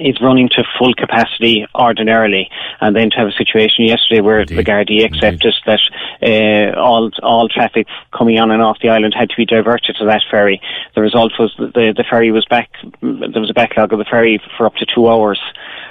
is 0.00 0.20
running 0.20 0.48
to 0.50 0.64
full 0.78 0.94
capacity 0.94 1.66
ordinarily, 1.74 2.50
and 2.80 2.94
then 2.94 3.10
to 3.10 3.16
have 3.16 3.28
a 3.28 3.32
situation 3.32 3.84
yesterday 3.84 4.20
where 4.20 4.40
Indeed. 4.40 4.58
the 4.58 4.64
Gardaí 4.64 5.04
accepted 5.04 5.54
that 5.66 5.80
uh, 6.22 6.78
all 6.78 7.10
all 7.22 7.48
traffic 7.48 7.86
coming 8.16 8.38
on 8.38 8.50
and 8.50 8.62
off 8.62 8.78
the 8.80 8.88
island 8.88 9.14
had 9.14 9.30
to 9.30 9.36
be 9.36 9.44
diverted 9.44 9.96
to 9.98 10.04
that 10.06 10.22
ferry. 10.30 10.60
The 10.94 11.02
result 11.02 11.32
was 11.38 11.54
that 11.58 11.74
the 11.74 11.92
the 11.96 12.04
ferry 12.08 12.30
was 12.30 12.44
back. 12.46 12.70
There 13.00 13.40
was 13.40 13.50
a 13.50 13.54
backlog 13.54 13.92
of 13.92 13.98
the 13.98 14.04
ferry 14.04 14.40
for 14.56 14.66
up 14.66 14.74
to 14.76 14.86
two 14.86 15.08
hours. 15.08 15.40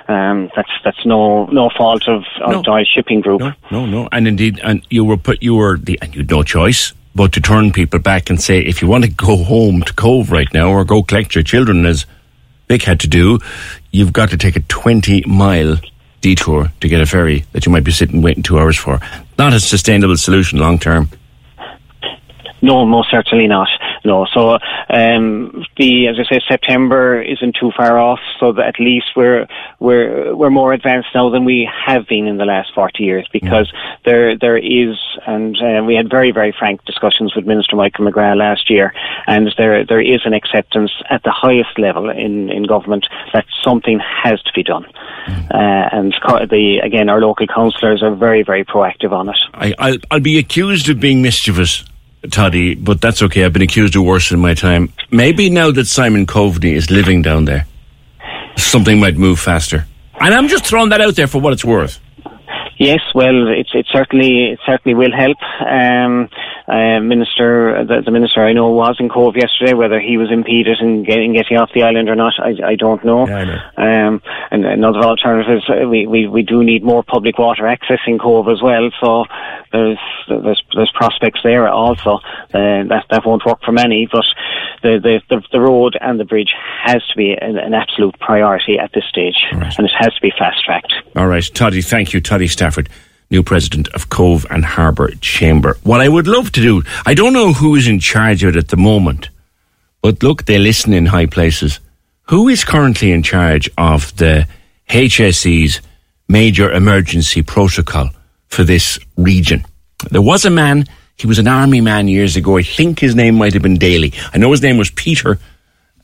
Um, 0.08 0.50
that's 0.56 0.72
that's 0.84 1.06
no 1.06 1.46
no 1.46 1.70
fault 1.78 2.08
of, 2.08 2.24
of 2.42 2.66
no. 2.66 2.84
Shipping 2.84 3.22
Group. 3.22 3.42
No, 3.42 3.54
no, 3.72 3.86
no, 3.86 4.10
and 4.12 4.28
indeed, 4.28 4.60
and 4.64 4.86
you 4.90 5.06
were 5.06 5.18
put 5.18 5.42
you 5.42 5.56
were 5.56 5.78
the 5.78 5.98
and 6.02 6.14
you 6.14 6.22
had 6.22 6.32
no 6.32 6.44
choice 6.44 6.94
but 7.16 7.32
to 7.34 7.42
turn 7.42 7.72
people 7.72 8.00
back 8.00 8.30
and 8.30 8.42
say 8.42 8.60
if 8.60 8.82
you 8.82 8.88
want 8.88 9.04
to 9.04 9.10
go 9.10 9.44
home 9.44 9.82
to 9.84 9.94
Cobh 9.94 10.32
right 10.32 10.52
now 10.54 10.70
or 10.70 10.84
go 10.84 11.04
collect 11.04 11.36
your 11.36 11.44
children 11.44 11.86
as 11.86 12.06
Vic 12.68 12.84
had 12.84 13.00
to 13.02 13.08
do, 13.08 13.40
you've 13.92 14.14
got 14.14 14.30
to 14.30 14.38
take 14.38 14.56
a 14.56 14.62
twenty 14.62 15.24
mile 15.28 15.78
detour 16.22 16.72
to 16.80 16.88
get 16.88 17.02
a 17.02 17.06
ferry 17.06 17.46
that 17.52 17.66
you 17.66 17.72
might 17.72 17.84
be 17.84 17.92
sitting 17.92 18.22
waiting 18.22 18.44
two 18.44 18.58
hours 18.58 18.78
for. 18.78 19.00
Not 19.38 19.54
a 19.54 19.60
sustainable 19.60 20.18
solution 20.18 20.60
long 20.60 20.80
term. 20.80 21.10
No, 22.62 22.86
most 22.86 23.12
certainly 23.12 23.48
not. 23.48 23.68
No, 24.06 24.26
so 24.34 24.58
um, 24.90 25.66
the 25.78 26.08
as 26.08 26.18
I 26.20 26.24
say, 26.30 26.42
September 26.48 27.22
isn't 27.22 27.56
too 27.60 27.72
far 27.76 27.98
off. 27.98 28.20
So 28.40 28.52
that 28.54 28.68
at 28.68 28.80
least 28.80 29.12
we're 29.16 29.48
we're 29.80 30.36
we're 30.36 30.50
more 30.50 30.74
advanced 30.74 31.10
now 31.16 31.30
than 31.30 31.46
we 31.46 31.70
have 31.86 32.08
been 32.08 32.28
in 32.28 32.38
the 32.38 32.46
last 32.46 32.74
forty 32.74 33.04
years 33.04 33.28
because 33.32 33.72
mm. 33.72 33.98
there 34.06 34.38
there 34.38 34.58
is, 34.58 34.98
and 35.26 35.56
uh, 35.62 35.84
we 35.84 35.96
had 35.96 36.10
very 36.10 36.32
very 36.32 36.54
frank 36.58 36.84
discussions 36.86 37.34
with 37.36 37.46
Minister 37.46 37.76
Michael 37.76 38.06
McGrath 38.06 38.38
last 38.38 38.70
year, 38.70 38.94
and 39.28 39.54
there 39.58 39.86
there 39.86 40.02
is 40.02 40.22
an 40.26 40.34
acceptance 40.34 40.92
at 41.10 41.24
the 41.24 41.32
highest 41.32 41.78
level 41.80 42.10
in 42.10 42.50
in 42.50 42.64
government 42.64 43.08
that 43.32 43.46
something 43.64 44.00
has 44.00 44.42
to 44.44 44.52
be 44.54 44.64
done. 44.64 44.86
Mm. 45.28 45.52
Uh, 45.52 45.90
and 45.94 46.14
the 46.50 46.82
again, 46.84 47.10
our 47.10 47.22
local 47.22 47.48
councillors 47.48 48.04
are 48.04 48.14
very 48.14 48.44
very 48.44 48.66
proactive 48.66 49.12
on 49.12 49.30
it. 49.30 49.38
I, 49.54 49.74
I'll, 49.80 49.98
I'll 50.12 50.20
be 50.20 50.38
accused 50.38 50.90
of 50.90 51.00
being 51.00 51.22
mischievous 51.22 51.86
Toddy, 52.32 52.76
but 52.76 53.02
that's 53.02 53.22
okay. 53.24 53.44
I've 53.44 53.54
been 53.54 53.62
accused 53.62 53.96
of 53.96 54.04
worse 54.04 54.32
in 54.32 54.40
my 54.40 54.54
time. 54.54 54.94
Maybe 55.12 55.50
now 55.50 55.72
that 55.72 55.86
Simon 55.86 56.26
Coveney 56.26 56.74
is 56.74 56.90
living 56.90 57.22
down 57.22 57.46
there, 57.46 57.66
something 58.58 59.00
might 59.00 59.18
move 59.18 59.40
faster. 59.40 59.86
And 60.20 60.34
I'm 60.34 60.48
just 60.48 60.66
throwing 60.66 60.90
that 60.90 61.02
out 61.02 61.16
there 61.16 61.28
for 61.28 61.42
what 61.42 61.54
it's 61.54 61.66
worth. 61.66 62.00
Yes, 62.78 63.02
well, 63.14 63.48
it, 63.50 63.68
it 63.74 63.86
certainly 63.92 64.52
it 64.52 64.60
certainly 64.66 64.96
will 64.96 65.12
help. 65.12 65.38
Um, 65.68 66.30
uh, 66.68 67.00
minister, 67.02 67.84
the, 67.84 68.02
the, 68.06 68.12
minister 68.12 68.42
I 68.42 68.54
know 68.54 68.70
was 68.72 68.96
in 69.00 69.10
Cobh 69.10 69.36
yesterday. 69.36 69.74
Whether 69.74 70.00
he 70.00 70.18
was 70.18 70.32
impeded 70.32 70.80
in 70.80 71.04
getting 71.04 71.34
getting 71.34 71.58
off 71.58 71.72
the 71.74 71.84
island 71.84 72.08
or 72.08 72.16
not, 72.16 72.34
I, 72.40 72.56
I 72.72 72.76
don't 72.76 73.04
know. 73.04 73.28
Yeah, 73.28 73.38
I 73.38 73.44
know. 73.44 73.60
Um, 73.76 74.22
and 74.50 74.66
another 74.66 75.00
alternative 75.00 75.58
is 75.58 75.90
we, 75.90 76.08
we, 76.08 76.28
we 76.28 76.44
do 76.44 76.64
need 76.64 76.84
more 76.84 77.04
public 77.04 77.38
water 77.38 77.68
access 77.68 78.00
in 78.08 78.18
Cobh 78.18 78.48
as 78.48 78.62
well. 78.62 78.90
So 79.02 79.26
there's 79.74 80.00
there's 80.30 80.64
there's 80.74 80.92
prospects 80.96 81.42
there 81.44 81.68
also. 81.68 82.20
Uh, 82.54 82.88
that 82.88 83.06
that 83.10 83.26
won't 83.26 83.46
work 83.46 83.60
for 83.66 83.74
many, 83.74 84.08
but 84.10 84.26
the, 84.84 85.00
the 85.04 85.20
the, 85.30 85.42
the 85.52 85.60
road 85.60 85.98
and 86.00 86.18
the 86.18 86.26
bridge 86.26 86.54
has 86.84 87.06
to 87.12 87.18
be 87.18 87.34
an, 87.34 87.58
an 87.58 87.74
absolute 87.74 88.18
priority 88.20 88.80
at 88.80 88.92
this 88.94 89.04
stage, 89.10 89.36
right. 89.54 89.78
and 89.78 89.86
it 89.86 89.94
has 89.98 90.14
to 90.14 90.22
be 90.22 90.32
fast 90.38 90.64
tracked. 90.64 90.94
All 91.18 91.28
right, 91.28 91.44
Toddy. 91.54 91.82
Thank 91.82 92.14
you, 92.14 92.22
Toddy 92.22 92.48
Stafford 92.48 92.88
new 93.34 93.44
president 93.44 93.88
of 93.90 94.10
Cobh 94.10 94.46
and 94.52 94.64
Harbour 94.64 95.10
Chamber. 95.20 95.76
What 95.84 96.02
I 96.02 96.08
would 96.08 96.28
love 96.28 96.52
to 96.52 96.62
do, 96.62 96.84
I 97.06 97.16
don't 97.16 97.34
know 97.34 97.52
who 97.52 97.76
is 97.76 97.88
in 97.88 98.00
charge 98.00 98.44
of 98.44 98.56
it 98.56 98.60
at 98.60 98.68
the 98.70 98.78
moment, 98.78 99.30
but 100.02 100.22
look, 100.22 100.46
they 100.46 100.60
listen 100.60 100.94
in 100.94 101.08
high 101.08 101.26
places. 101.26 101.80
Who 102.30 102.48
is 102.48 102.64
currently 102.64 103.12
in 103.12 103.24
charge 103.24 103.70
of 103.78 104.16
the 104.18 104.48
HSE's 104.90 105.82
major 106.30 106.72
emergency 106.72 107.42
protocol 107.42 108.12
for 108.48 108.64
this 108.64 109.00
region? 109.18 109.66
There 110.12 110.22
was 110.22 110.46
a 110.46 110.52
man, 110.52 110.86
he 111.16 111.26
was 111.26 111.40
an 111.40 111.48
army 111.48 111.82
man 111.82 112.08
years 112.08 112.36
ago. 112.36 112.58
I 112.58 112.64
think 112.64 113.00
his 113.00 113.16
name 113.16 113.36
might 113.36 113.54
have 113.54 113.64
been 113.64 113.78
Daly. 113.80 114.14
I 114.32 114.38
know 114.38 114.52
his 114.52 114.62
name 114.62 114.78
was 114.78 114.92
Peter, 114.92 115.40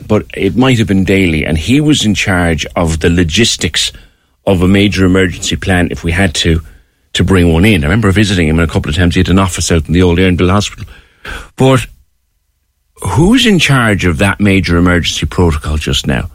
but 0.07 0.25
it 0.33 0.55
might 0.55 0.79
have 0.79 0.87
been 0.87 1.03
Daly, 1.03 1.45
and 1.45 1.57
he 1.57 1.79
was 1.79 2.05
in 2.05 2.15
charge 2.15 2.65
of 2.75 3.01
the 3.01 3.09
logistics 3.09 3.91
of 4.47 4.63
a 4.63 4.67
major 4.67 5.05
emergency 5.05 5.55
plan 5.55 5.89
if 5.91 6.03
we 6.03 6.11
had 6.11 6.33
to 6.33 6.61
to 7.13 7.23
bring 7.23 7.51
one 7.51 7.65
in. 7.65 7.83
I 7.83 7.87
remember 7.87 8.11
visiting 8.11 8.47
him 8.47 8.59
a 8.59 8.67
couple 8.67 8.89
of 8.89 8.95
times. 8.95 9.15
He 9.15 9.19
had 9.19 9.29
an 9.29 9.39
office 9.39 9.71
out 9.71 9.87
in 9.87 9.93
the 9.93 10.03
old 10.03 10.19
Erndale 10.19 10.51
Hospital. 10.51 10.85
But 11.55 11.85
who's 12.95 13.45
in 13.45 13.59
charge 13.59 14.05
of 14.05 14.19
that 14.19 14.39
major 14.39 14.77
emergency 14.77 15.25
protocol 15.25 15.77
just 15.77 16.07
now? 16.07 16.29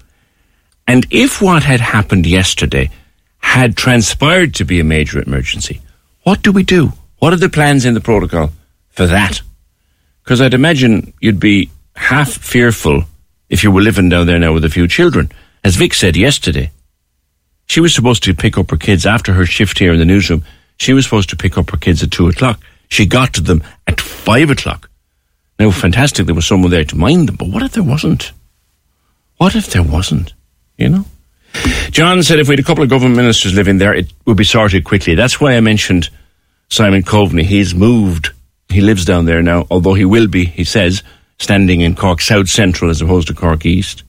And 0.87 1.07
if 1.11 1.41
what 1.41 1.63
had 1.63 1.81
happened 1.81 2.27
yesterday 2.27 2.91
had 3.39 3.77
transpired 3.77 4.55
to 4.55 4.65
be 4.65 4.81
a 4.81 4.85
major 4.85 5.23
emergency, 5.23 5.81
what 6.23 6.43
do 6.43 6.53
we 6.53 6.63
do? 6.63 6.93
What 7.19 7.33
are 7.33 7.37
the 7.37 7.49
plans 7.49 7.85
in 7.85 7.95
the 7.95 8.01
protocol 8.01 8.51
for 8.91 9.07
that? 9.07 9.41
Because 10.23 10.41
I'd 10.41 10.55
imagine 10.55 11.13
you'd 11.21 11.41
be 11.41 11.71
half 11.97 12.31
fearful 12.31 13.05
if 13.49 13.63
you 13.63 13.71
were 13.71 13.83
living 13.83 14.09
down 14.09 14.27
there 14.27 14.39
now 14.39 14.53
with 14.53 14.65
a 14.65 14.71
few 14.71 14.89
children. 14.89 15.31
As 15.63 15.77
Vic 15.77 15.95
said 15.95 16.17
yesterday, 16.17 16.71
she 17.67 17.81
was 17.81 17.95
supposed 17.95 18.23
to 18.25 18.35
pick 18.35 18.59
up 18.59 18.71
her 18.71 18.77
kids 18.77 19.07
after 19.07 19.33
her 19.33 19.47
shift 19.47 19.79
here 19.79 19.93
in 19.93 19.99
the 19.99 20.05
newsroom 20.05 20.45
she 20.79 20.93
was 20.93 21.05
supposed 21.05 21.31
to 21.31 21.37
pick 21.37 21.57
up 21.57 21.71
her 21.71 21.77
kids 21.77 22.03
at 22.03 22.11
two 22.11 22.29
o'clock. 22.29 22.61
She 22.89 23.07
got 23.07 23.35
to 23.35 23.41
them 23.41 23.63
at 23.87 24.01
five 24.01 24.51
o'clock. 24.51 24.91
Now, 25.59 25.71
fantastic, 25.71 26.27
there 26.27 26.35
was 26.35 26.47
someone 26.47 26.71
there 26.71 26.85
to 26.85 26.97
mind 26.97 27.29
them, 27.29 27.37
but 27.37 27.49
what 27.49 27.63
if 27.63 27.73
there 27.73 27.83
wasn't? 27.83 28.33
What 29.37 29.55
if 29.55 29.71
there 29.71 29.83
wasn't? 29.83 30.35
You 30.77 30.89
know? 30.89 31.05
John 31.91 32.23
said 32.23 32.41
if 32.41 32.49
we 32.49 32.55
had 32.55 32.61
a 32.61 32.65
couple 32.65 32.83
of 32.83 32.91
government 32.91 33.17
ministers 33.17 33.55
living 33.55 33.79
there, 33.79 33.95
it 33.95 34.13
would 34.27 34.37
be 34.37 34.45
sorted 34.45 34.85
quickly. 34.85 35.15
That's 35.15 35.41
why 35.41 35.57
I 35.57 35.61
mentioned 35.61 36.11
Simon 36.69 37.03
Coveney. 37.03 37.45
He's 37.45 37.75
moved. 37.75 38.31
He 38.69 38.81
lives 38.81 39.05
down 39.05 39.27
there 39.27 39.43
now, 39.43 39.67
although 39.71 39.95
he 39.95 40.05
will 40.05 40.27
be, 40.27 40.47
he 40.47 40.65
says, 40.65 41.05
standing 41.39 41.81
in 41.81 41.95
Cork 41.95 42.21
South 42.21 42.49
Central 42.49 42.91
as 42.91 43.01
opposed 43.01 43.29
to 43.29 43.35
Cork 43.35 43.65
East. 43.65 44.03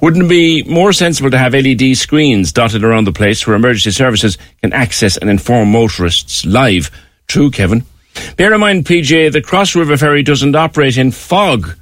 Wouldn't 0.00 0.24
it 0.24 0.28
be 0.28 0.62
more 0.64 0.92
sensible 0.92 1.30
to 1.30 1.38
have 1.38 1.54
LED 1.54 1.96
screens 1.96 2.52
dotted 2.52 2.84
around 2.84 3.06
the 3.06 3.12
place 3.12 3.46
where 3.46 3.56
emergency 3.56 3.90
services 3.90 4.38
can 4.60 4.72
access 4.72 5.16
and 5.16 5.30
inform 5.30 5.70
motorists 5.70 6.44
live? 6.44 6.90
True, 7.26 7.50
Kevin. 7.50 7.84
Bear 8.36 8.52
in 8.54 8.60
mind, 8.60 8.84
PJ, 8.84 9.32
the 9.32 9.42
Cross 9.42 9.76
River 9.76 9.96
Ferry 9.96 10.22
doesn't 10.22 10.56
operate 10.56 10.96
in 10.96 11.12
fog 11.12 11.76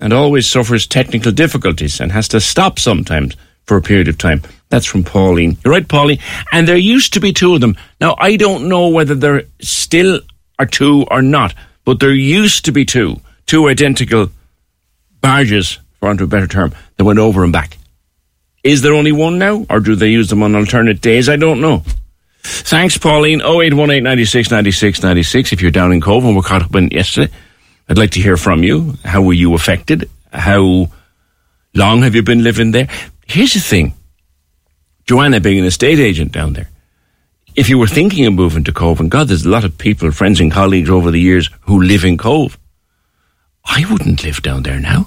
and 0.00 0.12
always 0.12 0.46
suffers 0.46 0.86
technical 0.86 1.32
difficulties 1.32 2.00
and 2.00 2.12
has 2.12 2.28
to 2.28 2.40
stop 2.40 2.78
sometimes 2.78 3.36
for 3.64 3.76
a 3.76 3.82
period 3.82 4.08
of 4.08 4.18
time. 4.18 4.42
That's 4.70 4.86
from 4.86 5.04
Pauline. 5.04 5.58
You're 5.64 5.72
right, 5.72 5.86
Pauline. 5.86 6.18
And 6.52 6.66
there 6.66 6.76
used 6.76 7.12
to 7.14 7.20
be 7.20 7.32
two 7.32 7.54
of 7.54 7.60
them. 7.60 7.76
Now, 8.00 8.16
I 8.18 8.36
don't 8.36 8.68
know 8.68 8.88
whether 8.88 9.14
there 9.14 9.44
still 9.60 10.20
are 10.58 10.66
two 10.66 11.06
or 11.10 11.22
not, 11.22 11.54
but 11.84 12.00
there 12.00 12.12
used 12.12 12.64
to 12.64 12.72
be 12.72 12.84
two, 12.84 13.20
two 13.46 13.68
identical 13.68 14.30
barges, 15.20 15.78
for 15.98 16.06
want 16.06 16.20
of 16.20 16.28
a 16.28 16.30
better 16.30 16.46
term, 16.46 16.72
that 16.98 17.04
went 17.04 17.18
over 17.18 17.42
and 17.42 17.52
back. 17.52 17.78
Is 18.62 18.82
there 18.82 18.92
only 18.92 19.12
one 19.12 19.38
now, 19.38 19.64
or 19.70 19.80
do 19.80 19.94
they 19.94 20.10
use 20.10 20.28
them 20.28 20.42
on 20.42 20.54
alternate 20.54 21.00
days? 21.00 21.28
I 21.28 21.36
don't 21.36 21.60
know. 21.60 21.82
Thanks, 22.42 22.98
Pauline. 22.98 23.40
0818 23.40 24.02
96 24.02 24.50
96 24.50 25.02
96. 25.02 25.52
If 25.52 25.62
you're 25.62 25.70
down 25.70 25.92
in 25.92 26.00
Cobh 26.00 26.24
and 26.24 26.36
we're 26.36 26.42
caught 26.42 26.62
up 26.62 26.74
in 26.74 26.88
yesterday, 26.88 27.32
I'd 27.88 27.98
like 27.98 28.10
to 28.12 28.20
hear 28.20 28.36
from 28.36 28.62
you. 28.62 28.94
How 29.04 29.22
were 29.22 29.32
you 29.32 29.54
affected? 29.54 30.10
How 30.32 30.90
long 31.74 32.02
have 32.02 32.14
you 32.14 32.22
been 32.22 32.42
living 32.42 32.72
there? 32.72 32.88
Here's 33.26 33.54
the 33.54 33.60
thing 33.60 33.94
Joanna 35.06 35.40
being 35.40 35.60
an 35.60 35.64
estate 35.64 35.98
agent 35.98 36.32
down 36.32 36.52
there, 36.52 36.68
if 37.54 37.68
you 37.68 37.78
were 37.78 37.86
thinking 37.86 38.26
of 38.26 38.34
moving 38.34 38.64
to 38.64 38.72
Cobh, 38.72 39.00
and 39.00 39.10
God, 39.10 39.28
there's 39.28 39.46
a 39.46 39.50
lot 39.50 39.64
of 39.64 39.78
people, 39.78 40.10
friends 40.12 40.40
and 40.40 40.52
colleagues 40.52 40.90
over 40.90 41.10
the 41.10 41.20
years 41.20 41.48
who 41.62 41.82
live 41.82 42.04
in 42.04 42.18
Cobh. 42.18 42.58
I 43.64 43.90
wouldn't 43.90 44.24
live 44.24 44.42
down 44.42 44.62
there 44.62 44.80
now. 44.80 45.06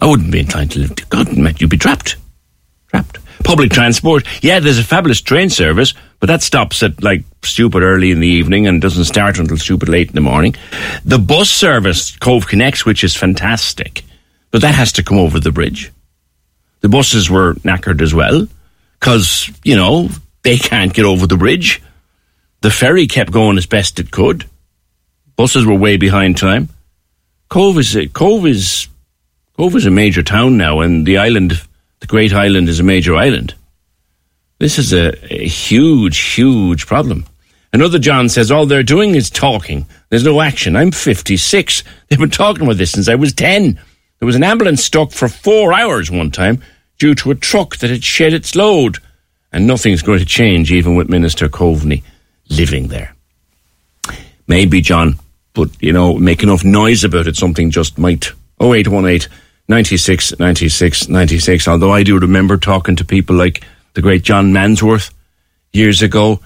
I 0.00 0.06
wouldn't 0.06 0.32
be 0.32 0.40
inclined 0.40 0.72
to 0.72 0.80
live. 0.80 1.08
God, 1.08 1.60
you'd 1.60 1.70
be 1.70 1.76
trapped. 1.76 2.16
Trapped. 2.88 3.18
Public 3.44 3.70
transport. 3.70 4.24
Yeah, 4.42 4.60
there's 4.60 4.78
a 4.78 4.84
fabulous 4.84 5.20
train 5.20 5.50
service, 5.50 5.94
but 6.18 6.26
that 6.26 6.42
stops 6.42 6.82
at 6.82 7.02
like 7.02 7.24
stupid 7.42 7.82
early 7.82 8.10
in 8.10 8.20
the 8.20 8.26
evening 8.26 8.66
and 8.66 8.80
doesn't 8.80 9.04
start 9.04 9.38
until 9.38 9.56
stupid 9.56 9.88
late 9.88 10.08
in 10.08 10.14
the 10.14 10.20
morning. 10.20 10.54
The 11.04 11.18
bus 11.18 11.50
service, 11.50 12.16
Cobh 12.18 12.46
Connects, 12.46 12.84
which 12.84 13.02
is 13.04 13.16
fantastic, 13.16 14.04
but 14.50 14.60
that 14.62 14.74
has 14.74 14.92
to 14.92 15.02
come 15.02 15.18
over 15.18 15.40
the 15.40 15.52
bridge. 15.52 15.90
The 16.80 16.88
buses 16.88 17.30
were 17.30 17.54
knackered 17.54 18.00
as 18.00 18.14
well 18.14 18.46
because, 18.98 19.50
you 19.64 19.76
know, 19.76 20.08
they 20.42 20.56
can't 20.56 20.94
get 20.94 21.04
over 21.04 21.26
the 21.26 21.36
bridge. 21.36 21.82
The 22.62 22.70
ferry 22.70 23.06
kept 23.06 23.32
going 23.32 23.58
as 23.58 23.66
best 23.66 23.98
it 23.98 24.10
could. 24.10 24.44
Buses 25.36 25.64
were 25.64 25.74
way 25.74 25.96
behind 25.96 26.36
time. 26.36 26.68
Cobh 27.48 27.78
is 27.78 27.98
Cobh 28.12 28.46
is 28.46 28.88
Cobh 29.56 29.76
is 29.76 29.86
a 29.86 29.90
major 29.90 30.22
town 30.22 30.56
now, 30.56 30.80
and 30.80 31.06
the 31.06 31.18
island, 31.18 31.60
the 32.00 32.06
Great 32.06 32.32
Island, 32.32 32.68
is 32.68 32.80
a 32.80 32.84
major 32.84 33.14
island. 33.14 33.54
This 34.58 34.78
is 34.78 34.92
a, 34.92 35.12
a 35.32 35.48
huge, 35.48 36.18
huge 36.18 36.86
problem. 36.86 37.26
Another 37.72 37.98
John 37.98 38.28
says 38.28 38.50
all 38.50 38.66
they're 38.66 38.82
doing 38.82 39.14
is 39.14 39.30
talking. 39.30 39.86
There's 40.08 40.24
no 40.24 40.40
action. 40.40 40.76
I'm 40.76 40.90
56. 40.90 41.84
They've 42.08 42.18
been 42.18 42.30
talking 42.30 42.64
about 42.64 42.76
this 42.76 42.92
since 42.92 43.08
I 43.08 43.14
was 43.14 43.32
10. 43.32 43.74
There 44.18 44.26
was 44.26 44.36
an 44.36 44.44
ambulance 44.44 44.84
stuck 44.84 45.12
for 45.12 45.28
four 45.28 45.72
hours 45.72 46.10
one 46.10 46.30
time 46.30 46.62
due 46.98 47.14
to 47.16 47.30
a 47.30 47.34
truck 47.34 47.76
that 47.78 47.90
had 47.90 48.04
shed 48.04 48.34
its 48.34 48.54
load. 48.54 48.98
And 49.52 49.66
nothing's 49.66 50.02
going 50.02 50.18
to 50.18 50.26
change 50.26 50.70
even 50.70 50.94
with 50.94 51.08
Minister 51.08 51.48
Coveney 51.48 52.02
living 52.48 52.88
there. 52.88 53.14
Maybe, 54.46 54.80
John, 54.80 55.16
but, 55.54 55.70
you 55.80 55.92
know, 55.92 56.18
make 56.18 56.42
enough 56.42 56.64
noise 56.64 57.04
about 57.04 57.26
it, 57.26 57.36
something 57.36 57.70
just 57.70 57.98
might. 57.98 58.32
0818 58.60 59.30
96, 59.68 60.38
96, 60.40 61.08
96. 61.08 61.68
Although 61.68 61.92
I 61.92 62.02
do 62.02 62.18
remember 62.18 62.56
talking 62.56 62.96
to 62.96 63.04
people 63.04 63.36
like 63.36 63.64
the 63.94 64.02
great 64.02 64.22
John 64.24 64.52
Mansworth 64.52 65.12
years 65.72 66.02
ago. 66.02 66.40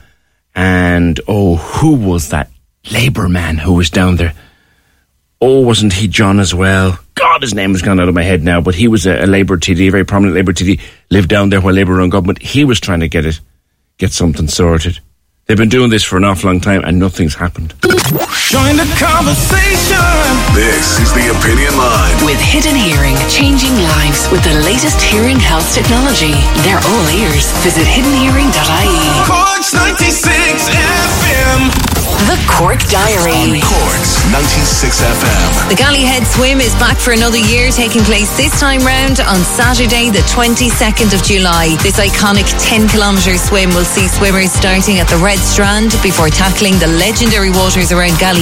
And, 0.54 1.18
oh, 1.26 1.56
who 1.56 1.94
was 1.94 2.28
that 2.28 2.50
Labour 2.92 3.28
man 3.28 3.58
who 3.58 3.72
was 3.72 3.90
down 3.90 4.16
there? 4.16 4.34
Oh, 5.40 5.60
wasn't 5.60 5.94
he 5.94 6.06
John 6.06 6.38
as 6.38 6.54
well? 6.54 6.98
God, 7.14 7.42
his 7.42 7.54
name 7.54 7.72
has 7.72 7.82
gone 7.82 7.98
out 7.98 8.08
of 8.08 8.14
my 8.14 8.22
head 8.22 8.42
now, 8.42 8.60
but 8.60 8.74
he 8.74 8.88
was 8.88 9.06
a, 9.06 9.24
a 9.24 9.26
Labour 9.26 9.56
TD, 9.56 9.88
a 9.88 9.90
very 9.90 10.04
prominent 10.04 10.36
Labour 10.36 10.52
TD, 10.52 10.80
lived 11.10 11.28
down 11.28 11.50
there 11.50 11.60
while 11.60 11.74
Labour 11.74 11.94
were 11.94 12.02
in 12.02 12.10
government. 12.10 12.40
He 12.40 12.64
was 12.64 12.78
trying 12.78 13.00
to 13.00 13.08
get 13.08 13.26
it, 13.26 13.40
get 13.98 14.12
something 14.12 14.48
sorted. 14.48 15.00
They've 15.46 15.56
been 15.56 15.68
doing 15.68 15.90
this 15.90 16.04
for 16.04 16.16
an 16.16 16.24
awful 16.24 16.50
long 16.50 16.60
time 16.60 16.84
and 16.84 16.98
nothing's 16.98 17.34
happened. 17.34 17.74
Join 18.44 18.76
the 18.76 18.84
conversation. 19.00 19.96
This 20.52 21.00
is 21.00 21.16
the 21.16 21.32
Opinion 21.32 21.72
Line. 21.80 22.12
With 22.28 22.36
Hidden 22.36 22.76
Hearing, 22.76 23.16
changing 23.24 23.72
lives 23.72 24.28
with 24.28 24.44
the 24.44 24.52
latest 24.60 25.00
hearing 25.00 25.40
health 25.40 25.72
technology. 25.72 26.36
They're 26.60 26.84
all 26.84 27.06
ears. 27.08 27.48
Visit 27.64 27.88
hiddenhearing.ie. 27.88 29.08
Corks 29.24 29.72
96 29.72 30.68
FM. 30.68 31.72
The 32.28 32.38
Cork 32.46 32.80
Diary. 32.88 33.32
On 33.32 33.60
Corks 33.64 34.12
96 34.30 35.02
FM. 35.02 35.48
The 35.68 35.76
Galleyhead 35.76 36.24
Swim 36.24 36.60
is 36.60 36.72
back 36.76 36.96
for 36.96 37.12
another 37.12 37.40
year, 37.40 37.70
taking 37.70 38.04
place 38.04 38.30
this 38.36 38.52
time 38.60 38.80
round 38.80 39.20
on 39.20 39.40
Saturday, 39.44 40.08
the 40.08 40.24
22nd 40.30 41.12
of 41.12 41.20
July. 41.24 41.76
This 41.82 41.96
iconic 42.00 42.48
10 42.60 42.88
kilometre 42.88 43.36
swim 43.36 43.74
will 43.74 43.84
see 43.84 44.08
swimmers 44.08 44.52
starting 44.52 45.00
at 45.00 45.08
the 45.08 45.18
Red 45.18 45.38
Strand 45.38 45.96
before 46.02 46.28
tackling 46.28 46.78
the 46.78 46.88
legendary 46.96 47.50
waters 47.50 47.92
around 47.92 48.16
Galleyhead 48.16 48.33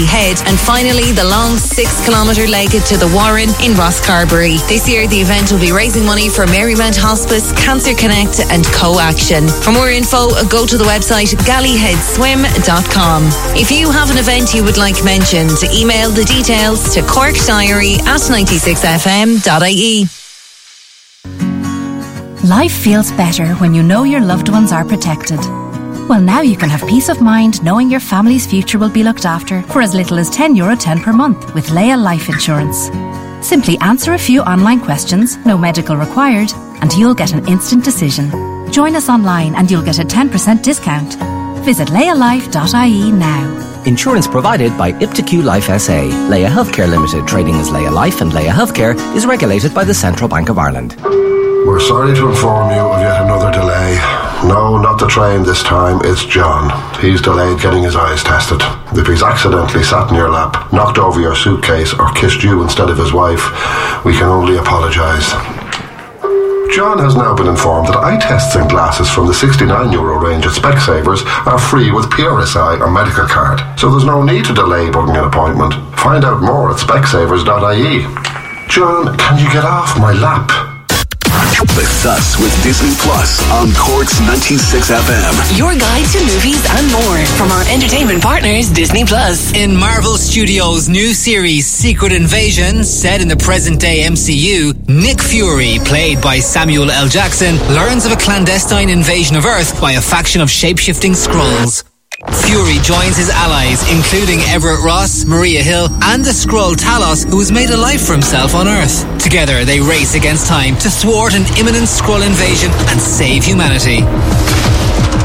and 0.49 0.59
finally 0.59 1.13
the 1.13 1.25
long 1.25 1.57
6 1.57 2.05
kilometre 2.05 2.49
leg 2.49 2.71
to 2.71 2.97
the 2.97 3.11
Warren 3.15 3.49
in 3.61 3.77
Rosscarbery. 3.77 4.57
This 4.67 4.89
year, 4.89 5.07
the 5.07 5.21
event 5.21 5.53
will 5.53 5.61
be 5.61 5.73
raising 5.73 6.05
money 6.05 6.29
for 6.29 6.47
Marymount 6.47 6.97
Hospice, 6.97 7.53
Cancer 7.53 7.95
Connect, 7.95 8.41
and 8.51 8.65
CoAction. 8.73 9.51
For 9.63 9.73
more 9.73 9.91
info, 9.91 10.31
go 10.49 10.67
to 10.67 10.79
the 10.79 10.85
website 10.85 11.35
galleyheadswim.com. 11.45 13.23
If 13.57 13.71
you 13.71 13.91
have 13.91 14.11
an 14.11 14.19
event 14.19 14.55
you 14.55 14.65
would 14.65 14.79
like 14.79 15.05
mentioned, 15.05 15.61
email 15.73 16.11
the 16.11 16.25
details 16.25 16.95
to 16.95 17.01
corkdiary 17.03 17.99
at 18.09 18.21
96fm.ie. 18.21 20.09
Life 22.49 22.73
feels 22.73 23.13
better 23.13 23.55
when 23.57 23.75
you 23.75 23.83
know 23.83 24.05
your 24.05 24.21
loved 24.21 24.49
ones 24.49 24.73
are 24.73 24.85
protected. 24.85 25.39
Well, 26.09 26.21
now 26.21 26.41
you 26.43 26.57
can 26.57 26.69
have 26.69 26.87
peace 26.89 27.09
of 27.09 27.21
mind 27.23 27.63
knowing 27.63 27.91
your 27.91 28.01
family's 28.01 28.47
future 28.47 28.79
will 28.79 28.91
be 28.91 29.03
looked 29.03 29.25
after 29.25 29.63
for 29.63 29.81
as 29.81 29.95
little 29.95 30.19
as 30.19 30.29
€10 30.31 30.57
Euro 30.57 30.77
10 30.77 31.01
per 31.01 31.13
month 31.13 31.55
with 31.55 31.69
Leia 31.69 31.97
Life 31.97 32.29
Insurance. 32.29 32.91
Simply 33.47 33.79
answer 33.79 34.13
a 34.13 34.19
few 34.19 34.43
online 34.43 34.81
questions, 34.81 35.39
no 35.47 35.57
medical 35.57 35.97
required, 35.97 36.53
and 36.83 36.93
you'll 36.95 37.15
get 37.15 37.33
an 37.33 37.47
instant 37.49 37.85
decision. 37.85 38.31
Join 38.71 38.95
us 38.95 39.09
online 39.09 39.55
and 39.55 39.71
you'll 39.71 39.83
get 39.83 39.99
a 40.01 40.05
10% 40.05 40.63
discount. 40.63 41.15
Visit 41.65 41.89
leialife.ie 41.89 43.13
now. 43.13 43.83
Insurance 43.85 44.27
provided 44.29 44.77
by 44.77 44.93
iptiQ 44.93 45.43
Life 45.45 45.67
SA. 45.81 46.03
Leia 46.29 46.49
Healthcare 46.49 46.89
Limited, 46.89 47.27
trading 47.27 47.55
as 47.55 47.71
Leia 47.71 47.91
Life 47.93 48.21
and 48.21 48.33
Leia 48.33 48.51
Healthcare, 48.51 48.95
is 49.17 49.25
regulated 49.27 49.73
by 49.73 49.85
the 49.85 49.95
Central 49.95 50.29
Bank 50.29 50.49
of 50.51 50.59
Ireland. 50.59 50.97
We're 51.67 51.81
sorry 51.81 52.15
to 52.17 52.29
inform 52.29 52.71
you 52.71 52.81
of 52.81 53.01
yet 53.01 53.22
another 53.22 53.22
delay. 53.22 53.22
No, 54.43 54.77
not 54.77 54.99
the 54.99 55.07
train 55.07 55.45
this 55.45 55.63
time, 55.63 56.01
it's 56.03 56.25
John. 56.25 56.67
He's 56.99 57.23
delayed 57.23 57.61
getting 57.61 57.85
his 57.85 57.95
eyes 57.95 58.25
tested. 58.25 58.59
If 58.91 59.07
he's 59.07 59.23
accidentally 59.23 59.85
sat 59.85 60.11
in 60.11 60.17
your 60.17 60.31
lap, 60.31 60.73
knocked 60.73 60.99
over 60.99 61.21
your 61.21 61.37
suitcase, 61.37 61.95
or 61.95 62.11
kissed 62.13 62.43
you 62.43 62.61
instead 62.63 62.91
of 62.91 62.99
his 62.99 63.13
wife, 63.13 63.39
we 64.05 64.13
can 64.13 64.27
only 64.27 64.57
apologise. 64.57 65.31
John 66.75 66.99
has 66.99 67.15
now 67.15 67.37
been 67.37 67.47
informed 67.47 67.87
that 67.89 68.03
eye 68.03 68.19
tests 68.19 68.57
and 68.57 68.69
glasses 68.69 69.09
from 69.09 69.29
the 69.29 69.35
69 69.35 69.93
euro 69.93 70.19
range 70.19 70.45
at 70.45 70.59
Specsavers 70.59 71.23
are 71.47 71.59
free 71.59 71.93
with 71.93 72.11
PRSI 72.11 72.81
or 72.81 72.91
medical 72.91 73.29
card, 73.29 73.63
so 73.79 73.91
there's 73.91 74.05
no 74.05 74.25
need 74.25 74.45
to 74.47 74.55
delay 74.55 74.91
booking 74.91 75.15
an 75.15 75.25
appointment. 75.25 75.75
Find 76.01 76.25
out 76.25 76.43
more 76.43 76.73
at 76.73 76.81
specsavers.ie. 76.83 78.03
John, 78.69 79.17
can 79.19 79.39
you 79.39 79.53
get 79.53 79.65
off 79.65 79.97
my 80.01 80.13
lap? 80.13 80.62
The 81.73 81.89
Thus 82.05 82.39
with 82.39 82.53
Disney 82.63 82.93
Plus 82.99 83.41
on 83.51 83.73
Corks 83.73 84.21
96 84.21 84.91
FM. 84.91 85.57
Your 85.57 85.73
guide 85.73 86.05
to 86.13 86.21
movies 86.21 86.61
and 86.69 86.93
more 86.93 87.25
from 87.39 87.51
our 87.51 87.65
entertainment 87.73 88.23
partners, 88.23 88.69
Disney 88.69 89.07
Plus. 89.07 89.55
In 89.55 89.75
Marvel 89.75 90.19
Studios' 90.19 90.91
new 90.91 91.15
series 91.15 91.67
Secret 91.67 92.13
Invasion, 92.13 92.85
set 92.85 93.23
in 93.23 93.29
the 93.29 93.39
present 93.39 93.81
day 93.81 94.03
MCU, 94.05 94.87
Nick 94.87 95.23
Fury, 95.23 95.79
played 95.83 96.21
by 96.21 96.41
Samuel 96.41 96.91
L. 96.91 97.09
Jackson, 97.09 97.57
learns 97.75 98.05
of 98.05 98.13
a 98.13 98.17
clandestine 98.17 98.91
invasion 98.91 99.35
of 99.37 99.47
Earth 99.47 99.81
by 99.81 99.93
a 99.93 100.01
faction 100.03 100.43
of 100.43 100.51
shapeshifting 100.51 101.15
Skrulls. 101.17 101.85
Fury 102.31 102.79
joins 102.83 103.17
his 103.17 103.31
allies, 103.31 103.83
including 103.91 104.39
Everett 104.49 104.85
Ross, 104.85 105.25
Maria 105.25 105.63
Hill, 105.63 105.89
and 106.03 106.25
the 106.25 106.31
Skrull 106.31 106.75
Talos, 106.75 107.29
who 107.29 107.39
has 107.39 107.51
made 107.51 107.71
a 107.71 107.77
life 107.77 108.07
for 108.07 108.13
himself 108.13 108.55
on 108.55 108.69
Earth. 108.69 109.03
Together, 109.19 109.65
they 109.65 109.81
race 109.81 110.15
against 110.15 110.47
time 110.47 110.77
to 110.79 110.91
thwart 110.91 111.35
an 111.35 111.43
imminent 111.59 111.87
Skrull 111.87 112.25
invasion 112.25 112.71
and 112.89 113.01
save 113.01 113.45
humanity. 113.45 114.03